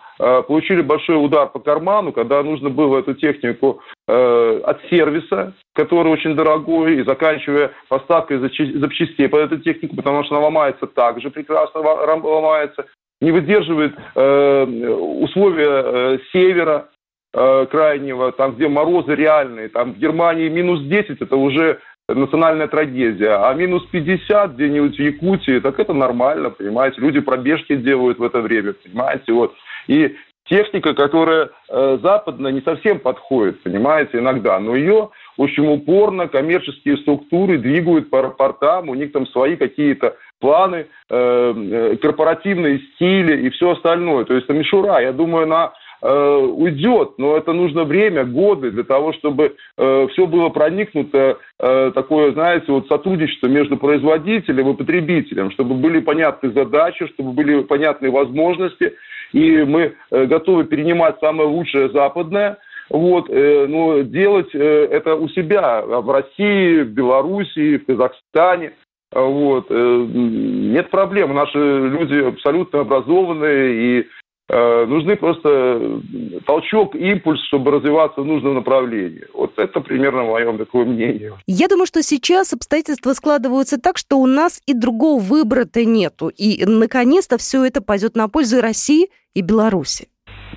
получили 0.48 0.82
большой 0.82 1.24
удар 1.24 1.48
по 1.50 1.60
карману, 1.60 2.12
когда 2.12 2.44
нужно 2.44 2.70
было 2.70 3.00
эту 3.00 3.14
технику 3.16 3.82
э, 4.08 4.62
от 4.64 4.80
сервиса, 4.90 5.54
который 5.74 6.12
очень 6.12 6.36
дорогой, 6.36 6.98
и 6.98 7.04
заканчивая 7.04 7.72
поставкой 7.90 8.38
запчастей 8.38 9.28
под 9.28 9.42
эту 9.42 9.60
технику, 9.60 9.96
потому 9.96 10.24
что 10.24 10.36
она 10.36 10.46
ломается 10.46 10.86
так 10.86 11.22
же 11.22 11.30
прекрасно, 11.30 11.82
ломается, 11.82 12.86
не 13.22 13.32
выдерживает 13.32 13.96
э, 14.16 14.64
условия 14.64 15.68
э, 15.70 16.18
севера, 16.34 16.90
э, 17.34 17.66
крайнего, 17.70 18.32
там, 18.32 18.56
где 18.56 18.68
морозы 18.68 19.16
реальные, 19.16 19.70
там 19.70 19.94
в 19.94 19.98
Германии 19.98 20.50
минус 20.50 20.82
10, 20.82 21.22
это 21.22 21.36
уже 21.36 21.80
национальная 22.10 22.68
трагедия. 22.68 23.38
А 23.48 23.54
минус 23.54 23.86
50 23.92 24.54
где-нибудь 24.54 24.98
в 24.98 25.00
Якутии, 25.00 25.60
так 25.60 25.80
это 25.80 25.94
нормально, 25.94 26.50
понимаете. 26.50 27.00
Люди 27.00 27.20
пробежки 27.22 27.76
делают 27.76 28.18
в 28.18 28.24
это 28.24 28.42
время, 28.42 28.74
понимаете. 28.74 29.32
Вот. 29.34 29.54
И 29.92 30.16
техника, 30.46 30.94
которая 30.94 31.50
э, 31.70 31.98
западная, 32.02 32.54
не 32.54 32.62
совсем 32.62 33.00
подходит, 33.00 33.62
понимаете, 33.62 34.20
иногда. 34.20 34.58
Но 34.58 34.74
ее 34.74 35.10
очень 35.36 35.68
упорно 35.68 36.30
коммерческие 36.30 36.96
структуры 36.98 37.58
двигают 37.58 38.10
по 38.10 38.20
аэропортам, 38.20 38.88
у 38.88 38.96
них 38.96 39.12
там 39.12 39.28
свои 39.28 39.58
какие-то 39.58 40.16
планы, 40.40 40.88
э, 41.10 41.98
корпоративные 42.02 42.80
стили 42.96 43.48
и 43.48 43.50
все 43.50 43.72
остальное. 43.72 44.24
То 44.24 44.34
есть 44.34 44.46
это 44.46 44.54
мишура. 44.54 45.02
Я 45.02 45.12
думаю, 45.12 45.46
на 45.46 45.74
Э, 46.04 46.36
уйдет, 46.36 47.20
но 47.20 47.38
это 47.38 47.54
нужно 47.54 47.84
время, 47.84 48.26
годы 48.26 48.72
для 48.72 48.84
того, 48.84 49.14
чтобы 49.14 49.56
э, 49.78 50.08
все 50.12 50.26
было 50.26 50.50
проникнуто 50.50 51.38
э, 51.60 51.92
такое, 51.94 52.32
знаете, 52.32 52.72
вот 52.72 52.88
сотрудничество 52.88 53.46
между 53.46 53.78
производителем 53.78 54.72
и 54.72 54.76
потребителем, 54.76 55.52
чтобы 55.52 55.76
были 55.76 56.00
понятны 56.00 56.52
задачи, 56.54 57.06
чтобы 57.14 57.34
были 57.34 57.62
понятны 57.62 58.10
возможности, 58.10 58.96
и 59.34 59.64
мы 59.64 59.96
э, 60.12 60.26
готовы 60.26 60.66
перенимать 60.66 61.20
самое 61.20 61.48
лучшее 61.48 61.90
западное, 61.90 62.58
вот, 62.90 63.30
э, 63.30 63.66
но 63.68 64.02
делать 64.02 64.54
э, 64.54 64.88
это 64.92 65.16
у 65.16 65.28
себя 65.30 65.82
в 65.82 66.10
России, 66.12 66.82
в 66.82 66.90
Белоруссии, 66.90 67.78
в 67.78 67.86
Казахстане. 67.86 68.74
Вот. 69.14 69.70
Нет 69.70 70.90
проблем. 70.90 71.36
Наши 71.36 71.58
люди 71.58 72.30
абсолютно 72.30 72.80
образованные 72.80 74.00
и 74.00 74.08
нужны 74.52 75.16
просто 75.16 76.02
толчок, 76.46 76.96
импульс, 76.96 77.42
чтобы 77.48 77.72
развиваться 77.72 78.22
в 78.22 78.26
нужном 78.26 78.56
направлении. 78.56 79.26
Вот 79.34 79.58
это 79.58 79.80
примерно 79.80 80.24
мое 80.24 80.58
такое 80.58 80.86
мнение. 80.86 81.34
Я 81.48 81.68
думаю, 81.68 81.86
что 81.86 82.04
сейчас 82.04 82.52
обстоятельства 82.52 83.14
складываются 83.14 83.80
так, 83.80 83.98
что 83.98 84.18
у 84.18 84.26
нас 84.26 84.62
и 84.66 84.74
другого 84.74 85.22
выбора-то 85.22 85.86
нету. 85.86 86.30
И, 86.30 86.66
наконец-то, 86.66 87.38
все 87.38 87.64
это 87.64 87.82
пойдет 87.82 88.16
на 88.16 88.28
пользу 88.28 88.58
и 88.58 88.62
России, 88.62 89.10
и 89.34 89.42
Беларуси. 89.42 90.10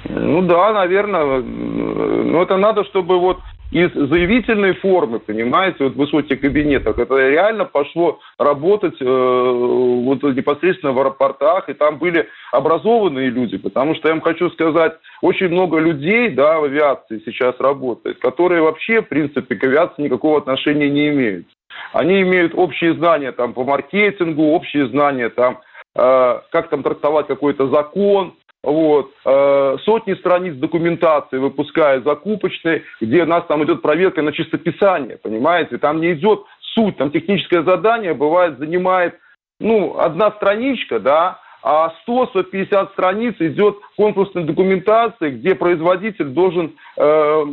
Ну 0.09 0.43
да, 0.43 0.73
наверное. 0.73 1.41
Но 1.41 2.43
это 2.43 2.57
надо, 2.57 2.85
чтобы 2.85 3.21
вот 3.21 3.39
из 3.75 3.93
заявительной 3.93 4.75
формы, 4.75 5.19
понимаете, 5.19 5.79
вот 5.81 5.95
в 5.95 5.97
высоких 5.97 6.41
кабинетах, 6.41 6.97
это 6.97 7.17
реально 7.17 7.65
пошло 7.65 8.21
работать 8.39 8.95
э, 9.01 9.05
вот 9.05 10.23
непосредственно 10.23 10.93
в 10.93 11.01
аэропортах, 11.01 11.69
и 11.69 11.75
там 11.75 11.99
были 11.99 12.29
образованные 12.53 13.31
люди, 13.31 13.59
потому 13.59 13.97
что 13.97 14.07
я 14.07 14.15
вам 14.15 14.23
хочу 14.23 14.49
сказать, 14.51 14.93
очень 15.23 15.49
много 15.49 15.81
людей, 15.81 16.29
да, 16.29 16.61
в 16.61 16.65
авиации 16.65 17.21
сейчас 17.25 17.59
работает, 17.59 18.21
которые 18.21 18.63
вообще, 18.63 19.03
в 19.03 19.09
принципе, 19.09 19.57
к 19.57 19.65
авиации 19.65 20.03
никакого 20.03 20.39
отношения 20.39 20.89
не 20.89 21.09
имеют. 21.09 21.47
Они 21.93 22.23
имеют 22.23 22.53
общие 22.55 22.95
знания 22.95 23.33
там 23.33 23.55
по 23.55 23.65
маркетингу, 23.65 24.53
общие 24.53 24.87
знания 24.87 25.31
там, 25.31 25.59
э, 25.97 26.41
как 26.53 26.69
там 26.69 26.85
трактовать 26.85 27.27
какой-то 27.27 27.67
закон, 27.67 28.35
вот, 28.65 29.13
э, 29.27 29.77
сотни 29.85 30.15
страниц 30.15 30.55
документации 30.55 31.37
выпускает 31.37 32.05
закупочной, 32.05 32.83
где 33.01 33.23
у 33.23 33.27
нас 33.27 33.45
там 33.47 33.63
идет 33.65 33.83
проверка 33.83 34.23
на 34.23 34.33
чистописание, 34.33 35.19
понимаете, 35.19 35.77
там 35.79 36.01
не 36.01 36.15
идет 36.15 36.45
суть, 36.75 36.97
там 36.97 37.11
техническое 37.11 37.63
задание 37.63 38.15
бывает 38.15 38.59
занимает, 38.59 39.19
ну, 39.61 39.99
одна 39.99 40.31
страничка, 40.33 40.99
да, 40.99 41.41
а 41.63 41.93
100-150 42.07 42.93
страниц 42.93 43.35
идет 43.39 43.77
конкурсной 43.97 44.45
документации, 44.45 45.31
где 45.31 45.55
производитель 45.55 46.27
должен 46.27 46.73
э, 46.97 47.45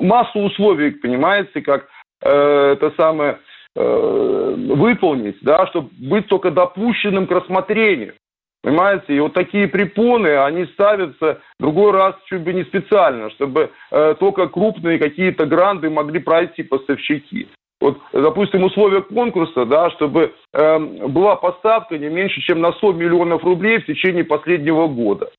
массу 0.00 0.38
условий, 0.38 0.92
понимаете, 0.92 1.60
как 1.60 1.88
э, 2.22 2.72
это 2.72 2.92
самое, 2.96 3.38
э, 3.74 4.54
выполнить, 4.74 5.38
да, 5.42 5.66
чтобы 5.68 5.90
быть 5.98 6.28
только 6.28 6.50
допущенным 6.50 7.26
к 7.26 7.32
рассмотрению. 7.32 8.14
Понимаете? 8.62 9.14
И 9.14 9.20
вот 9.20 9.32
такие 9.32 9.68
препоны, 9.68 10.36
они 10.36 10.66
ставятся 10.66 11.40
другой 11.58 11.92
раз 11.92 12.14
чуть 12.26 12.42
бы 12.42 12.52
не 12.52 12.64
специально, 12.64 13.30
чтобы 13.30 13.70
э, 13.90 14.14
только 14.20 14.48
крупные 14.48 14.98
какие-то 14.98 15.46
гранды 15.46 15.88
могли 15.88 16.18
пройти 16.20 16.62
поставщики. 16.62 17.48
Вот, 17.80 17.98
допустим, 18.12 18.62
условия 18.62 19.00
конкурса, 19.00 19.64
да, 19.64 19.90
чтобы 19.92 20.34
э, 20.52 20.78
была 20.78 21.36
поставка 21.36 21.96
не 21.96 22.08
меньше, 22.08 22.42
чем 22.42 22.60
на 22.60 22.72
100 22.72 22.92
миллионов 22.92 23.42
рублей 23.42 23.78
в 23.78 23.86
течение 23.86 24.24
последнего 24.24 24.86
года. 24.86 25.30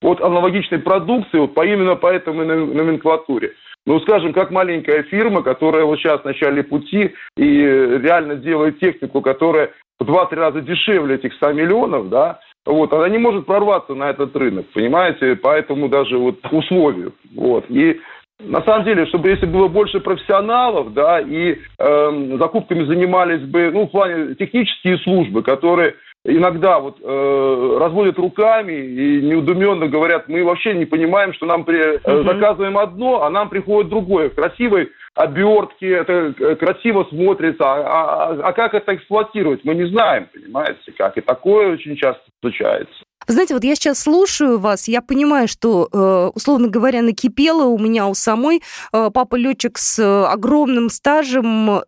Вот 0.00 0.22
аналогичной 0.22 0.78
продукции, 0.78 1.38
вот 1.38 1.54
по, 1.54 1.66
именно 1.66 1.96
по 1.96 2.06
этой 2.06 2.32
номенклатуре. 2.32 3.52
Ну, 3.84 4.00
скажем, 4.00 4.32
как 4.32 4.50
маленькая 4.50 5.02
фирма, 5.02 5.42
которая 5.42 5.84
вот 5.84 5.98
сейчас 5.98 6.20
в 6.22 6.24
начале 6.24 6.62
пути 6.62 7.14
и 7.36 7.46
реально 7.46 8.36
делает 8.36 8.80
технику, 8.80 9.20
которая 9.20 9.72
в 10.00 10.04
2-3 10.04 10.34
раза 10.34 10.60
дешевле 10.60 11.16
этих 11.16 11.34
100 11.34 11.52
миллионов, 11.52 12.08
да, 12.08 12.40
вот, 12.64 12.92
она 12.92 13.08
не 13.08 13.18
может 13.18 13.46
прорваться 13.46 13.94
на 13.94 14.10
этот 14.10 14.34
рынок, 14.36 14.66
понимаете, 14.74 15.36
поэтому 15.36 15.88
даже 15.88 16.18
вот 16.18 16.36
условию, 16.50 17.14
вот, 17.34 17.64
и 17.68 18.00
на 18.40 18.62
самом 18.62 18.84
деле, 18.84 19.06
чтобы 19.06 19.30
если 19.30 19.46
было 19.46 19.66
больше 19.66 19.98
профессионалов, 19.98 20.92
да, 20.94 21.20
и 21.20 21.56
э, 21.78 22.36
закупками 22.38 22.84
занимались 22.84 23.42
бы, 23.42 23.70
ну, 23.72 23.86
в 23.86 23.90
плане 23.90 24.36
технические 24.36 24.98
службы, 24.98 25.42
которые 25.42 25.96
иногда 26.24 26.78
вот 26.78 26.98
э, 27.02 27.76
разводят 27.80 28.16
руками 28.18 28.72
и 28.72 29.22
неудуменно 29.22 29.88
говорят, 29.88 30.28
мы 30.28 30.44
вообще 30.44 30.74
не 30.74 30.84
понимаем, 30.84 31.32
что 31.34 31.46
нам 31.46 31.64
при, 31.64 31.96
э, 31.96 32.22
заказываем 32.22 32.78
одно, 32.78 33.24
а 33.24 33.30
нам 33.30 33.48
приходит 33.48 33.90
другое. 33.90 34.30
В 34.30 34.34
красивой 34.34 34.90
обертке, 35.18 35.88
это 35.88 36.32
э, 36.38 36.54
красиво 36.54 37.04
смотрится, 37.10 37.64
а, 37.64 37.80
а, 37.80 38.48
а 38.48 38.52
как 38.52 38.72
это 38.72 38.94
эксплуатировать, 38.94 39.64
мы 39.64 39.74
не 39.74 39.88
знаем, 39.88 40.28
понимаете, 40.32 40.92
как. 40.96 41.16
И 41.16 41.20
такое 41.20 41.72
очень 41.72 41.96
часто 41.96 42.22
случается. 42.40 42.94
Знаете, 43.26 43.54
вот 43.54 43.64
я 43.64 43.74
сейчас 43.74 43.98
слушаю 43.98 44.58
вас, 44.60 44.86
я 44.86 45.02
понимаю, 45.02 45.48
что, 45.48 45.88
э, 45.92 46.30
условно 46.34 46.68
говоря, 46.68 47.02
накипело 47.02 47.64
у 47.64 47.78
меня 47.78 48.06
у 48.06 48.14
самой 48.14 48.62
э, 48.92 49.10
папа 49.12 49.34
летчик 49.34 49.76
с 49.76 49.98
огромным 49.98 50.88
стажем, 50.88 51.82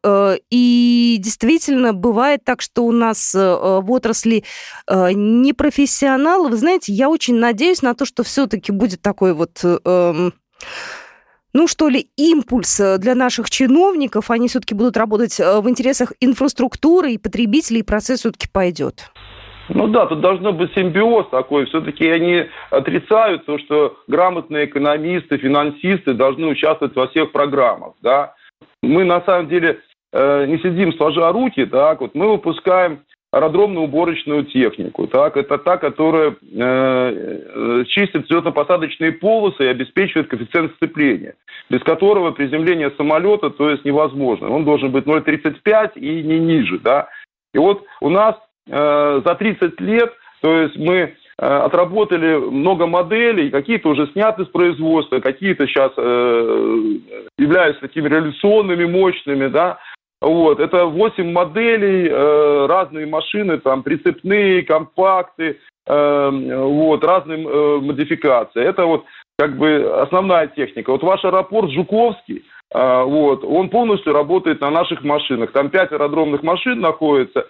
и 0.50 1.16
действительно 1.20 1.92
бывает 1.92 2.40
так, 2.44 2.60
что 2.60 2.82
у 2.84 2.92
нас 2.92 3.32
в 3.32 3.90
отрасли 3.90 4.44
непрофессионалы. 4.88 6.48
Вы 6.48 6.56
знаете, 6.56 6.92
я 6.92 7.08
очень 7.08 7.36
надеюсь 7.36 7.82
на 7.82 7.94
то, 7.94 8.04
что 8.04 8.24
все-таки 8.24 8.72
будет 8.72 9.00
такой 9.00 9.32
вот 9.34 9.64
эм, 9.64 10.32
ну 11.52 11.66
что 11.66 11.88
ли, 11.88 12.08
импульс 12.16 12.80
для 12.98 13.14
наших 13.14 13.50
чиновников, 13.50 14.30
они 14.30 14.48
все-таки 14.48 14.74
будут 14.74 14.96
работать 14.96 15.38
в 15.38 15.68
интересах 15.68 16.12
инфраструктуры 16.20 17.12
и 17.12 17.18
потребителей, 17.18 17.80
и 17.80 17.84
процесс 17.84 18.20
все-таки 18.20 18.48
пойдет. 18.52 19.10
Ну 19.72 19.86
да, 19.86 20.06
тут 20.06 20.20
должно 20.20 20.52
быть 20.52 20.72
симбиоз 20.74 21.28
такой. 21.30 21.66
Все-таки 21.66 22.08
они 22.08 22.46
отрицают 22.70 23.46
то, 23.46 23.58
что 23.58 23.96
грамотные 24.08 24.66
экономисты, 24.66 25.38
финансисты 25.38 26.14
должны 26.14 26.48
участвовать 26.48 26.96
во 26.96 27.06
всех 27.08 27.30
программах. 27.30 27.94
Да? 28.02 28.34
Мы 28.82 29.04
на 29.04 29.20
самом 29.22 29.48
деле 29.48 29.78
э, 30.12 30.46
не 30.46 30.58
сидим 30.58 30.92
сложа 30.94 31.30
руки, 31.30 31.66
так 31.66 32.00
вот 32.00 32.14
мы 32.14 32.30
выпускаем 32.32 33.04
аэродромно-уборочную 33.32 34.44
технику. 34.44 35.06
Так, 35.06 35.36
это 35.36 35.58
та, 35.58 35.76
которая 35.76 36.30
э, 36.30 36.34
э 36.52 37.84
чистит 37.86 38.28
взлетно-посадочные 38.28 39.12
полосы 39.12 39.64
и 39.64 39.68
обеспечивает 39.68 40.28
коэффициент 40.28 40.74
сцепления, 40.76 41.34
без 41.68 41.82
которого 41.82 42.32
приземление 42.32 42.90
самолета 42.96 43.50
то 43.50 43.70
есть 43.70 43.84
невозможно. 43.84 44.50
Он 44.50 44.64
должен 44.64 44.90
быть 44.90 45.04
0,35 45.04 45.92
и 45.96 46.22
не 46.22 46.38
ниже. 46.38 46.78
Да? 46.78 47.08
И 47.54 47.58
вот 47.58 47.84
у 48.00 48.08
нас 48.08 48.36
Э, 48.70 49.20
за 49.24 49.34
30 49.34 49.80
лет, 49.80 50.12
то 50.42 50.54
есть 50.54 50.76
мы 50.76 50.94
э, 50.94 51.12
отработали 51.38 52.36
много 52.36 52.86
моделей, 52.86 53.50
какие-то 53.50 53.88
уже 53.88 54.06
сняты 54.12 54.44
с 54.44 54.48
производства, 54.48 55.18
какие-то 55.18 55.66
сейчас 55.66 55.92
э, 55.96 56.98
являются 57.36 57.80
такими 57.80 58.08
реализационными, 58.08 58.84
мощными, 58.84 59.48
да, 59.48 59.78
вот, 60.20 60.60
это 60.60 60.84
8 60.84 61.32
моделей, 61.32 62.08
э, 62.08 62.66
разные 62.66 63.06
машины, 63.06 63.58
там, 63.58 63.82
прицепные, 63.82 64.62
компакты, 64.62 65.58
э, 65.86 66.30
вот, 66.30 67.02
разные 67.04 67.42
э, 67.42 67.78
модификации. 67.80 68.62
Это 68.62 68.84
вот, 68.84 69.04
как 69.38 69.56
бы, 69.56 70.00
основная 70.02 70.46
техника. 70.48 70.90
Вот 70.90 71.02
ваш 71.02 71.24
аэропорт 71.24 71.70
Жуковский, 71.70 72.44
э, 72.70 73.02
вот, 73.04 73.44
он 73.44 73.70
полностью 73.70 74.12
работает 74.12 74.60
на 74.60 74.70
наших 74.70 75.02
машинах. 75.04 75.52
Там 75.52 75.70
5 75.70 75.92
аэродромных 75.92 76.42
машин 76.42 76.80
находится, 76.80 77.46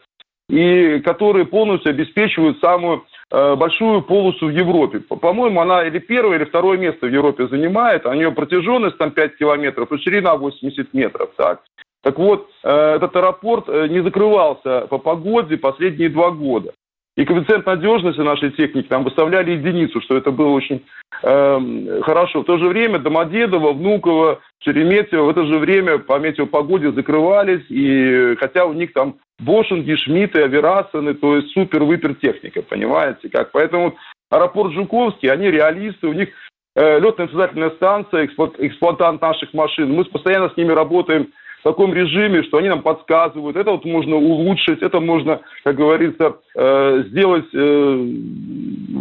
и 0.48 1.00
которые 1.00 1.46
полностью 1.46 1.90
обеспечивают 1.90 2.61
самую 2.61 3.04
э, 3.33 3.54
большую 3.56 4.02
полосу 4.02 4.46
в 4.46 4.50
Европе. 4.50 5.00
По-моему, 5.00 5.61
она 5.61 5.85
или 5.85 5.98
первое, 5.98 6.37
или 6.37 6.44
второе 6.44 6.78
место 6.78 7.06
в 7.06 7.12
Европе 7.12 7.48
занимает. 7.48 8.06
А 8.06 8.11
у 8.11 8.14
нее 8.14 8.30
протяженность 8.30 8.98
там 8.98 9.11
5 9.11 9.37
километров 9.37 9.90
и 9.90 9.98
ширина 9.98 10.37
80 10.37 10.94
метров. 10.94 11.30
Так, 11.37 11.62
так 12.02 12.18
вот, 12.18 12.48
э, 12.64 12.94
этот 12.96 13.14
аэропорт 13.14 13.68
э, 13.68 13.88
не 13.88 14.02
закрывался 14.02 14.86
по 14.88 14.98
погоде 14.98 15.56
последние 15.56 16.08
два 16.08 16.30
года. 16.30 16.72
И 17.16 17.24
коэффициент 17.24 17.66
надежности 17.66 18.20
нашей 18.20 18.50
техники 18.52 18.86
там 18.86 19.04
выставляли 19.04 19.50
единицу, 19.50 20.00
что 20.00 20.16
это 20.16 20.30
было 20.30 20.48
очень 20.48 20.82
э, 21.22 22.00
хорошо. 22.02 22.40
В 22.40 22.46
то 22.46 22.56
же 22.56 22.68
время 22.68 22.98
Домодедово, 22.98 23.72
Внуково, 23.72 24.40
Шереметьево 24.62 25.24
в 25.24 25.28
это 25.28 25.44
же 25.44 25.58
время 25.58 25.98
по 25.98 26.18
метеопогоде 26.18 26.92
закрывались, 26.92 27.64
и 27.68 28.36
хотя 28.38 28.64
у 28.64 28.72
них 28.72 28.94
там 28.94 29.16
Бошинги, 29.40 29.96
Шмидты, 29.96 30.42
Аверасаны, 30.42 31.14
то 31.14 31.36
есть 31.36 31.52
супер-выпер 31.52 32.14
техника, 32.14 32.62
понимаете 32.62 33.28
как. 33.28 33.50
Поэтому 33.52 33.96
аэропорт 34.30 34.72
Жуковский, 34.72 35.30
они 35.30 35.50
реалисты, 35.50 36.06
у 36.06 36.12
них 36.12 36.30
э, 36.76 37.00
летная 37.00 37.26
испытательная 37.26 37.70
станция, 37.70 38.26
эксплуатант 38.26 39.20
наших 39.20 39.52
машин. 39.52 39.92
Мы 39.92 40.04
постоянно 40.04 40.48
с 40.48 40.56
ними 40.56 40.72
работаем 40.72 41.28
в 41.61 41.62
таком 41.62 41.92
режиме, 41.92 42.42
что 42.44 42.59
они 42.59 42.68
нам 42.68 42.83
подсказывают, 42.83 43.57
это 43.57 43.70
вот 43.73 43.85
можно 43.85 44.16
улучшить, 44.16 44.83
это 44.83 45.01
можно, 45.01 45.40
как 45.62 45.77
говорится, 45.77 46.37
э, 46.57 47.05
сделать, 47.09 47.46
э, 47.53 48.05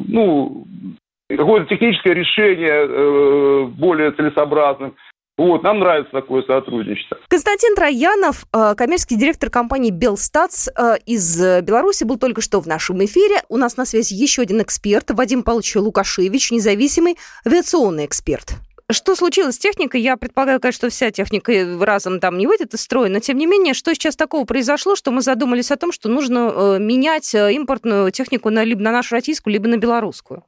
ну, 0.07 0.65
какое-то 1.29 1.67
техническое 1.67 2.13
решение 2.13 2.85
э, 2.87 3.65
более 3.77 4.11
целесообразным. 4.11 4.95
Вот, 5.37 5.63
нам 5.63 5.79
нравится 5.79 6.11
такое 6.11 6.43
сотрудничество. 6.43 7.17
Константин 7.29 7.73
Троянов, 7.73 8.45
коммерческий 8.75 9.15
директор 9.15 9.49
компании 9.49 9.89
«Белстатс» 9.89 10.67
из 11.05 11.63
Беларуси, 11.63 12.03
был 12.03 12.17
только 12.17 12.41
что 12.41 12.59
в 12.59 12.67
нашем 12.67 13.01
эфире. 13.05 13.37
У 13.47 13.55
нас 13.55 13.77
на 13.77 13.85
связи 13.85 14.15
еще 14.15 14.41
один 14.41 14.61
эксперт, 14.61 15.11
Вадим 15.11 15.43
Павлович 15.43 15.77
Лукашевич, 15.77 16.51
независимый 16.51 17.15
авиационный 17.47 18.05
эксперт. 18.05 18.55
Что 18.91 19.15
случилось 19.15 19.55
с 19.55 19.59
техникой? 19.59 20.01
Я 20.01 20.17
предполагаю, 20.17 20.59
конечно, 20.59 20.89
что 20.89 20.89
вся 20.89 21.11
техника 21.11 21.53
разом 21.79 22.19
там 22.19 22.37
не 22.39 22.47
выйдет 22.47 22.73
из 22.73 22.81
строя, 22.81 23.09
но 23.09 23.19
тем 23.19 23.37
не 23.37 23.45
менее, 23.45 23.75
что 23.75 23.93
сейчас 23.93 24.15
такого 24.15 24.45
произошло, 24.45 24.95
что 24.95 25.11
мы 25.11 25.21
задумались 25.21 25.71
о 25.71 25.77
том, 25.77 25.91
что 25.91 26.09
нужно 26.09 26.51
э, 26.53 26.77
менять 26.79 27.33
импортную 27.35 28.11
технику 28.11 28.49
на, 28.49 28.63
либо 28.63 28.81
на 28.81 28.91
нашу 28.91 29.13
российскую, 29.13 29.53
либо 29.53 29.67
на 29.67 29.77
белорусскую? 29.77 30.43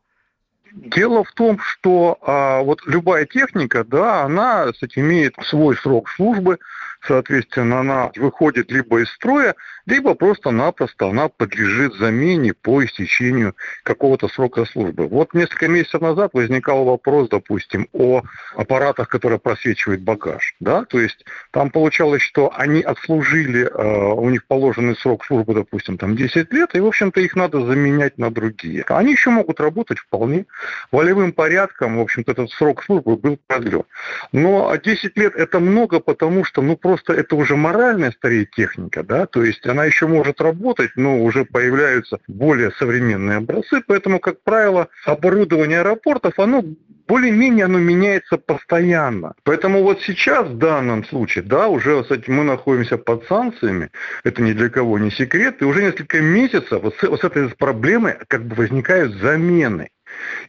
Дело 0.74 1.24
в 1.24 1.32
том, 1.34 1.60
что 1.60 2.18
а, 2.22 2.62
вот 2.62 2.82
любая 2.86 3.26
техника, 3.26 3.84
да, 3.84 4.24
она 4.24 4.72
кстати, 4.72 5.00
имеет 5.00 5.36
свой 5.44 5.76
срок 5.76 6.10
службы, 6.10 6.60
соответственно, 7.06 7.80
она 7.80 8.12
выходит 8.16 8.72
либо 8.72 9.02
из 9.02 9.10
строя, 9.10 9.56
либо 9.86 10.14
просто-напросто 10.14 11.08
она 11.08 11.28
подлежит 11.30 11.96
замене 11.96 12.54
по 12.54 12.84
истечению 12.84 13.56
какого-то 13.84 14.28
срока 14.28 14.66
службы. 14.66 15.08
Вот 15.08 15.34
несколько 15.34 15.68
месяцев 15.68 16.02
назад 16.02 16.32
возникал 16.34 16.86
вопрос, 16.86 17.30
допустим, 17.30 17.88
о 17.92 18.22
аппаратах, 18.56 19.10
которые 19.10 19.40
просвечивают 19.40 20.02
багаж. 20.02 20.56
Да? 20.60 20.86
То 20.86 21.00
есть 21.00 21.26
там 21.52 21.72
получалось, 21.72 22.22
что 22.22 22.52
они 22.56 22.82
отслужили, 22.82 23.64
э, 23.64 24.14
у 24.14 24.30
них 24.30 24.46
положенный 24.46 24.96
срок 24.96 25.26
службы, 25.26 25.54
допустим, 25.54 25.98
там 25.98 26.16
10 26.16 26.54
лет, 26.54 26.76
и, 26.76 26.80
в 26.80 26.86
общем-то, 26.86 27.20
их 27.20 27.36
надо 27.36 27.66
заменять 27.66 28.18
на 28.18 28.30
другие. 28.32 28.84
Они 28.88 29.14
еще 29.14 29.32
могут 29.32 29.60
работать 29.60 29.98
вполне 29.98 30.46
волевым 30.92 31.34
порядком, 31.34 31.98
в 31.98 32.02
общем-то, 32.02 32.32
этот 32.32 32.52
срок 32.52 32.84
службы 32.84 33.16
был 33.16 33.40
продлен. 33.48 33.84
Но 34.32 34.76
10 34.76 35.18
лет 35.18 35.36
это 35.36 35.60
много, 35.60 36.00
потому 36.00 36.44
что, 36.44 36.62
ну, 36.62 36.78
просто 36.78 36.91
это 37.08 37.36
уже 37.36 37.56
моральная 37.56 38.12
стареет 38.12 38.52
техника, 38.52 39.04
да, 39.04 39.26
то 39.26 39.44
есть 39.44 39.66
она 39.66 39.86
еще 39.86 40.08
может 40.08 40.42
работать, 40.42 40.92
но 40.96 41.22
уже 41.22 41.46
появляются 41.46 42.20
более 42.28 42.72
современные 42.72 43.38
образцы, 43.38 43.82
поэтому, 43.86 44.20
как 44.20 44.42
правило, 44.44 44.88
оборудование 45.06 45.82
аэропортов, 45.82 46.40
оно 46.40 46.64
более-менее 47.08 47.66
оно 47.66 47.78
меняется 47.78 48.38
постоянно. 48.38 49.34
Поэтому 49.44 49.84
вот 49.84 50.02
сейчас 50.02 50.48
в 50.48 50.58
данном 50.58 51.04
случае, 51.04 51.44
да, 51.44 51.68
уже 51.68 52.02
кстати, 52.04 52.30
мы 52.30 52.44
находимся 52.44 52.98
под 52.98 53.26
санкциями, 53.26 53.90
это 54.24 54.42
ни 54.42 54.54
для 54.54 54.70
кого 54.70 54.98
не 54.98 55.12
секрет, 55.12 55.62
и 55.62 55.66
уже 55.66 55.84
несколько 55.84 56.22
месяцев 56.22 56.82
вот 56.82 56.96
с, 56.96 57.04
вот 57.04 57.20
с 57.20 57.24
этой 57.24 57.50
проблемой 57.50 58.16
как 58.28 58.46
бы 58.46 58.56
возникают 58.56 59.14
замены. 59.16 59.90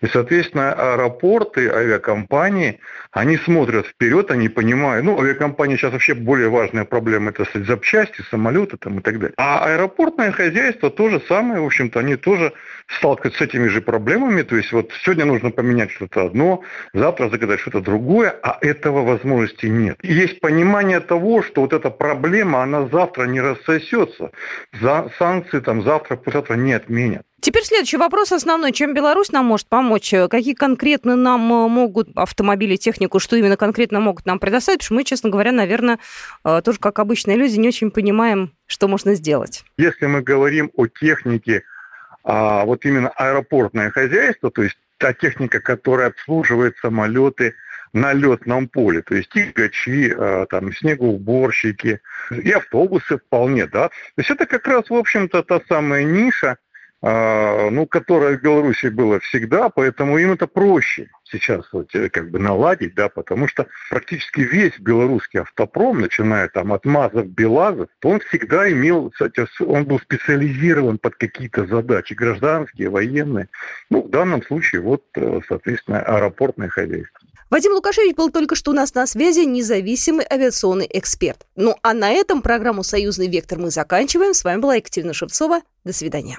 И, 0.01 0.07
соответственно, 0.07 0.73
аэропорты, 0.73 1.69
авиакомпании, 1.69 2.81
они 3.11 3.37
смотрят 3.37 3.87
вперед, 3.87 4.31
они 4.31 4.49
понимают, 4.49 5.05
ну, 5.05 5.21
авиакомпании 5.21 5.77
сейчас 5.77 5.93
вообще 5.93 6.15
более 6.15 6.49
важная 6.49 6.85
проблема, 6.85 7.31
это 7.31 7.45
сказать, 7.45 7.69
запчасти, 7.69 8.23
самолеты 8.31 8.77
там 8.77 8.99
и 8.99 9.03
так 9.03 9.19
далее. 9.19 9.35
А 9.37 9.65
аэропортное 9.67 10.33
хозяйство 10.33 10.91
то 10.91 11.09
же 11.09 11.21
самое, 11.29 11.61
в 11.61 11.67
общем-то, 11.67 12.01
они 12.01 12.17
тоже 12.17 12.53
сталкиваются 12.89 13.39
с 13.39 13.49
этими 13.49 13.69
же 13.69 13.81
проблемами, 13.81 14.43
то 14.43 14.57
есть 14.57 14.73
вот 14.73 14.91
сегодня 15.05 15.25
нужно 15.25 15.51
поменять 15.51 15.91
что-то 15.91 16.27
одно, 16.27 16.63
завтра 16.95 17.29
заказать 17.29 17.61
что-то 17.61 17.81
другое, 17.81 18.35
а 18.43 18.59
этого 18.61 19.03
возможности 19.05 19.67
нет. 19.67 19.99
И 20.03 20.13
есть 20.13 20.41
понимание 20.41 21.01
того, 21.01 21.43
что 21.43 21.63
вот 21.63 21.73
эта 21.73 21.91
проблема, 21.91 22.63
она 22.63 22.89
завтра 22.89 23.25
не 23.25 23.41
рассосется, 23.41 24.31
за 24.81 25.11
санкции 25.19 25.61
там 25.61 25.83
завтра, 25.83 26.19
завтра 26.27 26.55
не 26.55 26.73
отменят. 26.73 27.27
Теперь 27.43 27.65
следующий 27.65 27.97
вопрос 27.97 28.31
основной. 28.31 28.71
Чем 28.71 28.95
Беларусь 28.95 29.33
нам 29.33 29.47
может 29.47 29.67
помочь? 29.67 30.15
Какие 30.31 30.55
конкретно 30.55 31.17
нам 31.17 31.53
э, 31.53 31.69
могут 31.69 32.09
автомобили, 32.15 32.77
технику, 32.77 33.19
что 33.19 33.35
именно 33.35 33.57
конкретно 33.57 33.99
могут 33.99 34.27
нам 34.27 34.39
предоставить? 34.39 34.79
Потому 34.79 34.87
что 34.87 34.95
мы, 34.95 35.05
честно 35.05 35.29
говоря, 35.29 35.51
наверное, 35.51 35.99
э, 36.45 36.63
тоже 36.65 36.79
как 36.79 37.01
обычные 37.01 37.37
люди 37.37 37.59
не 37.59 37.67
очень 37.67 37.91
понимаем, 37.91 38.53
что 38.67 38.87
можно 38.87 39.17
сделать. 39.17 39.65
Если 39.77 40.07
мы 40.07 40.23
говорим 40.23 40.71
о 40.77 40.87
технике, 40.87 41.65
а 42.23 42.65
вот 42.65 42.85
именно 42.85 43.09
аэропортное 43.09 43.91
хозяйство, 43.91 44.53
то 44.53 44.63
есть 44.63 44.79
та 44.99 45.13
техника, 45.13 45.59
которая 45.59 46.11
обслуживает 46.11 46.77
самолеты 46.81 47.57
на 47.93 48.13
летном 48.13 48.69
поле, 48.69 49.03
то 49.03 49.17
есть 49.17 49.31
тягачи, 49.31 50.15
э, 50.17 50.47
там, 50.49 50.73
снегоуборщики 50.73 52.03
и 52.31 52.53
автобусы 52.53 53.19
вполне, 53.19 53.67
да. 53.67 53.89
То 53.89 54.19
есть 54.19 54.31
это 54.31 54.47
как 54.47 54.65
раз, 54.69 54.91
в 54.91 54.95
общем-то, 54.95 55.43
та 55.43 55.61
самая 55.69 56.05
ниша, 56.05 56.51
а, 56.51 56.57
ну, 57.03 57.87
которое 57.87 58.39
в 58.39 58.43
Беларуси 58.43 58.87
было 58.87 59.19
всегда, 59.21 59.71
поэтому 59.71 60.19
им 60.19 60.33
это 60.33 60.47
проще 60.47 61.09
сейчас 61.33 61.65
вот, 61.73 61.95
э, 61.95 62.09
как 62.11 62.31
бы 62.31 62.39
наладить, 62.39 62.95
да, 62.95 63.09
потому 63.09 63.49
что 63.49 63.67
практически 63.91 64.41
весь 64.41 64.79
белорусский 64.79 65.41
автопром, 65.41 66.01
начиная 66.01 66.49
там 66.49 66.73
от 66.73 66.85
МАЗов, 66.85 67.27
БелАЗов, 67.27 67.89
он 68.05 68.21
всегда 68.21 68.71
имел, 68.71 69.11
кстати, 69.11 69.47
он 69.63 69.85
был 69.85 69.99
специализирован 69.99 70.99
под 70.99 71.17
какие-то 71.17 71.67
задачи, 71.67 72.13
гражданские, 72.13 72.91
военные. 72.91 73.49
Ну, 73.91 74.03
в 74.03 74.11
данном 74.11 74.43
случае, 74.43 74.83
вот, 74.83 75.03
э, 75.17 75.41
соответственно, 75.49 76.01
аэропортное 76.01 76.69
хозяйство. 76.69 77.21
Вадим 77.51 77.73
Лукашевич 77.73 78.15
был 78.15 78.31
только 78.31 78.55
что 78.55 78.71
у 78.71 78.75
нас 78.75 78.95
на 78.95 79.07
связи, 79.07 79.41
независимый 79.41 80.27
авиационный 80.31 80.89
эксперт. 80.91 81.47
Ну, 81.55 81.77
а 81.83 81.93
на 81.93 82.11
этом 82.11 82.41
программу 82.41 82.83
«Союзный 82.83 83.29
вектор» 83.29 83.59
мы 83.59 83.71
заканчиваем. 83.71 84.33
С 84.33 84.45
вами 84.45 84.61
была 84.61 84.77
Екатерина 84.77 85.13
Шевцова. 85.13 85.61
До 85.85 85.93
свидания. 85.93 86.39